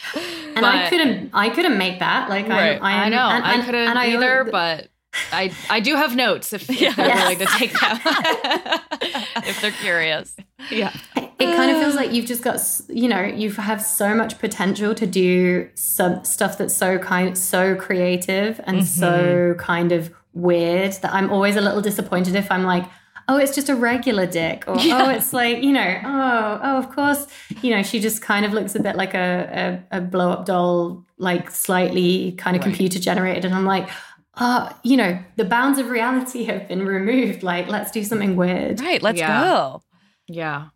[0.55, 2.29] And I couldn't, I couldn't make that.
[2.29, 2.79] Like, Right.
[2.81, 3.29] I, I, I know.
[3.29, 4.87] and- I couldn't and I- either, but
[5.31, 7.21] I I do have notes if, if they're Yes.
[7.23, 8.83] willing to take that.
[9.47, 10.35] if they're curious.
[10.71, 10.93] yeah.
[11.39, 12.59] It kind of feels like you've just got
[12.89, 17.75] you know you have so much potential to do some stuff that's so kind so
[17.75, 22.85] creative and so kind of weird that i'm always a little disappointed if i'm like
[23.27, 26.89] oh it's just a regular dick or oh it's like you know oh oh of
[26.91, 27.27] course
[27.61, 30.45] you know she just kind of looks a bit like a a, a blow up
[30.45, 33.89] doll like slightly kind of computer generated and i'm like
[34.35, 37.43] uh, you know, the bounds of reality have been removed.
[37.43, 38.79] Like, let's do something weird.
[38.79, 39.43] Right, let's Yeah.
[39.43, 39.81] go.
[40.27, 40.67] Yeah.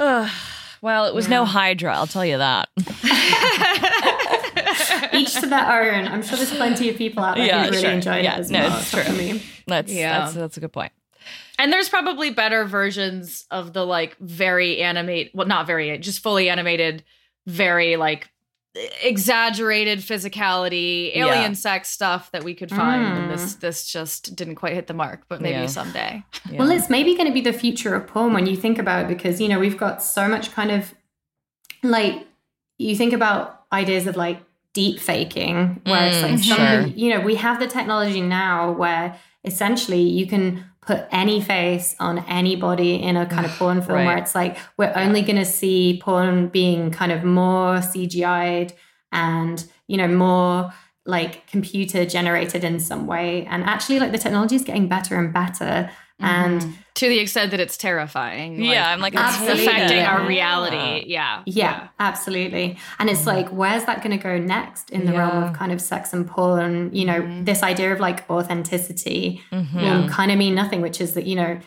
[0.00, 0.30] Ugh.
[0.82, 2.68] well, it was no Hydra, I'll tell you that.
[5.12, 6.08] Each to their own.
[6.08, 7.90] I'm sure there's plenty of people out there Yeah, who really sure.
[7.90, 8.78] enjoyed Yeah, it as no, well.
[8.78, 9.02] it's true.
[9.02, 9.42] for me.
[9.66, 10.20] That's Yeah.
[10.20, 10.92] that's that's a good point.
[11.58, 16.48] And there's probably better versions of the like very animate, well, not very, just fully
[16.48, 17.04] animated,
[17.46, 18.30] very like
[19.02, 21.52] exaggerated physicality, alien Yeah.
[21.52, 23.04] sex stuff that we could find.
[23.18, 23.36] And Mm.
[23.36, 25.66] this this just didn't quite hit the mark, but maybe Yeah.
[25.66, 26.22] someday.
[26.52, 29.08] Well, it's maybe going to be the future of porn when you think about it,
[29.08, 30.94] because you know we've got so much kind of
[31.82, 32.26] like
[32.78, 34.40] you think about ideas of like
[34.72, 36.96] deep faking, where it's like Mm, somebody, sure.
[36.96, 42.20] you know, we have the technology now where essentially you can put any face on
[42.20, 46.00] anybody in a kind of porn film where it's like we're only going to see
[46.02, 48.72] porn being kind of more CGI'd
[49.12, 50.72] and you know more
[51.06, 53.46] like computer generated in some way.
[53.46, 55.90] And actually like the technology is getting better and better
[56.20, 56.72] and mm-hmm.
[56.94, 58.62] To the extent that it's terrifying.
[58.62, 61.06] Yeah, I'm like, it's affecting our reality.
[61.06, 61.42] Yeah.
[61.46, 62.76] Yeah, absolutely.
[62.98, 63.28] And it's mm-hmm.
[63.28, 66.26] like, where's that going to go next in the realm of kind of sex and
[66.26, 66.92] porn?
[66.92, 67.44] You know, mm-hmm.
[67.44, 71.60] this idea of like authenticity will kind of mean nothing, which is that, you know,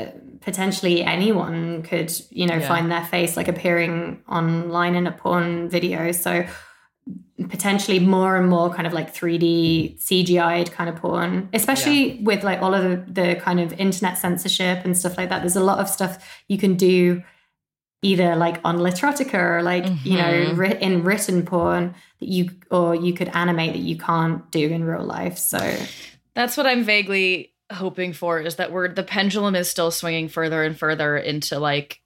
[0.00, 0.06] uh,
[0.40, 2.66] potentially anyone could, you know, Yeah.
[2.66, 6.10] find their face like appearing online in a porn video.
[6.10, 6.44] So
[7.48, 12.62] potentially more and more kind of like 3D CGI'd kind of porn, especially with like
[12.62, 15.40] all of the, the kind of internet censorship and stuff like that.
[15.40, 17.22] There's a lot of stuff you can do
[18.02, 20.56] either like on Literotica or like, you know, Mhm.
[20.56, 24.84] writ- in written porn that you, or you could animate that you can't do in
[24.84, 25.38] real life.
[25.38, 25.58] So
[26.34, 30.62] That's what I'm vaguely hoping for is that we're the pendulum is still swinging further
[30.64, 32.00] and further into like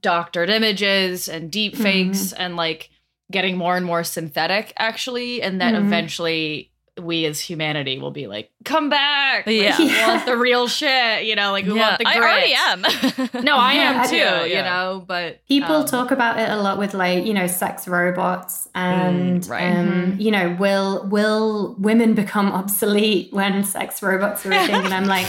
[0.00, 2.88] doctored images and deep fakes and like
[3.30, 5.86] getting more and more synthetic, actually, and that Mhm.
[5.86, 6.68] eventually
[7.00, 9.46] we as humanity will be like, come back.
[9.46, 9.78] Like, Yeah.
[9.78, 13.42] we want the real shit, you know, like we Yeah, want the I already am.
[13.42, 16.56] No, I am Yeah, too, yeah, you know, but People um, talk about it a
[16.56, 19.78] lot with like you know sex robots and Mm, right.
[19.78, 24.84] um, you know will will women become obsolete when sex robots are a thing?
[24.84, 25.26] And I'm like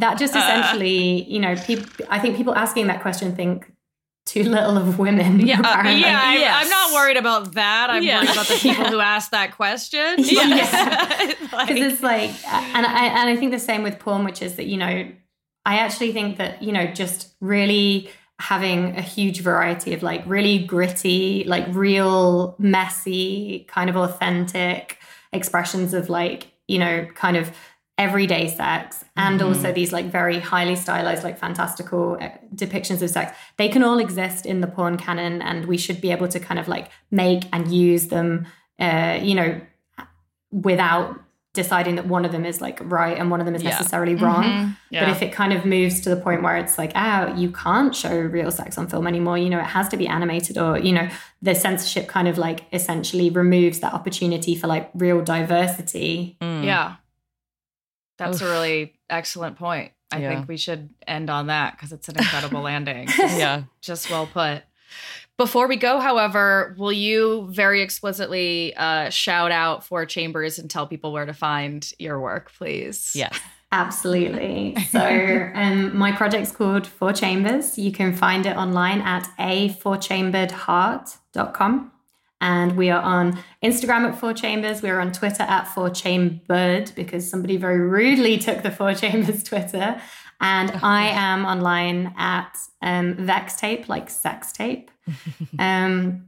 [0.00, 1.86] that just essentially you know people.
[2.10, 3.70] I think people asking that question think
[4.26, 5.40] too little of women.
[5.40, 5.82] Yeah, uh.
[5.88, 6.54] Yeah, I, Yes.
[6.64, 7.90] I'm not worried about that.
[7.90, 8.18] I'm Yeah.
[8.20, 10.16] worried about the people who asked that question.
[10.18, 11.34] Yeah.
[11.52, 14.56] Like- because it's like and I and I think the same with porn, which is
[14.56, 15.06] that you know
[15.66, 18.10] I actually think that you know just really
[18.40, 24.98] having a huge variety of like really gritty, like real messy, kind of authentic
[25.32, 27.52] expressions of like you know kind of
[27.96, 33.36] everyday sex and also these like very highly stylized like fantastical uh, depictions of sex
[33.56, 36.58] they can all exist in the porn canon and we should be able to kind
[36.58, 38.46] of like make and use them
[38.80, 39.60] uh you know
[40.50, 41.20] without
[41.52, 43.70] deciding that one of them is like right and one of them is Yeah.
[43.70, 44.76] necessarily wrong.
[44.90, 45.04] Yeah.
[45.04, 47.94] But if it kind of moves to the point where it's like, ah, you can't
[47.94, 50.90] show real sex on film anymore, you know, it has to be animated or, you
[50.90, 51.08] know,
[51.42, 56.36] the censorship kind of like essentially removes that opportunity for like real diversity.
[56.40, 56.64] Mm.
[56.64, 56.96] Yeah.
[58.16, 59.92] That's a really excellent point.
[60.12, 60.34] I Yeah.
[60.34, 63.08] think we should end on that because it's an incredible landing.
[63.18, 63.64] Yeah.
[63.80, 64.62] Just well put.
[65.36, 70.86] Before we go, however, will you very explicitly uh, shout out Four Chambers and tell
[70.86, 73.10] people where to find your work, please?
[73.16, 73.36] Yes.
[73.72, 74.76] Absolutely.
[74.90, 75.00] So,
[75.54, 77.76] um, my project's called Four Chambers.
[77.76, 81.90] You can find it online at a4chamberedheart.com.
[82.40, 84.82] And we are on Instagram at Four Chambers.
[84.82, 90.00] We're on Twitter at Four Chambered because somebody very rudely took the Four Chambers Twitter.
[90.40, 94.90] And I am online at um, Vex Tape, like sex tape.
[95.58, 96.26] um,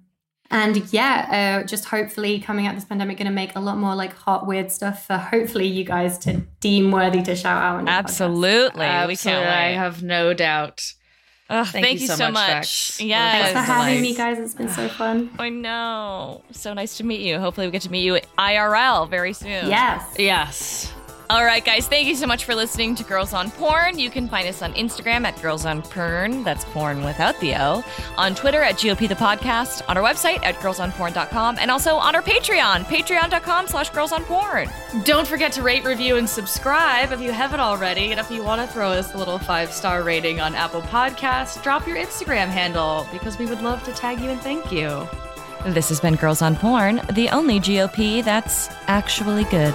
[0.51, 3.95] and yeah, uh, just hopefully coming out this pandemic, going to make a lot more
[3.95, 7.81] like hot, weird stuff for hopefully you guys to deem worthy to shout out.
[7.81, 7.89] On.
[7.89, 8.81] Absolutely.
[8.81, 9.43] We Absolutely.
[9.43, 10.95] can't I have no doubt.
[11.49, 12.49] Ugh, Thank thank, you you so so much, much.
[12.49, 13.01] Vex.
[13.01, 13.32] Yes.
[13.42, 14.03] Thanks for having nice.
[14.03, 14.38] me, guys.
[14.38, 15.30] It's been so fun.
[15.38, 16.42] I know.
[16.51, 17.38] So nice to meet you.
[17.38, 19.68] Hopefully, we get to meet you IRL very soon.
[19.68, 20.03] Yes.
[20.18, 20.92] Yes.
[21.29, 21.89] All right, guys.
[21.89, 23.99] Thank you so much for listening to Girls on Porn.
[23.99, 26.45] You can find us on Instagram at Girls on Porn.
[26.45, 27.83] That's porn without the O.
[28.16, 29.83] On Twitter at GOP the Podcast.
[29.89, 31.59] On our website at girlsonporn.com.
[31.59, 34.70] And also on our Patreon, patreon.com slash girls on porn.
[35.05, 38.12] Don't forget to rate, review, and subscribe if you haven't already.
[38.12, 41.61] And if you want to throw us a little five star rating on Apple Podcasts,
[41.61, 45.09] drop your Instagram handle because we would love to tag you and thank you.
[45.66, 49.74] This has been Girls on Porn, the only GOP that's actually good.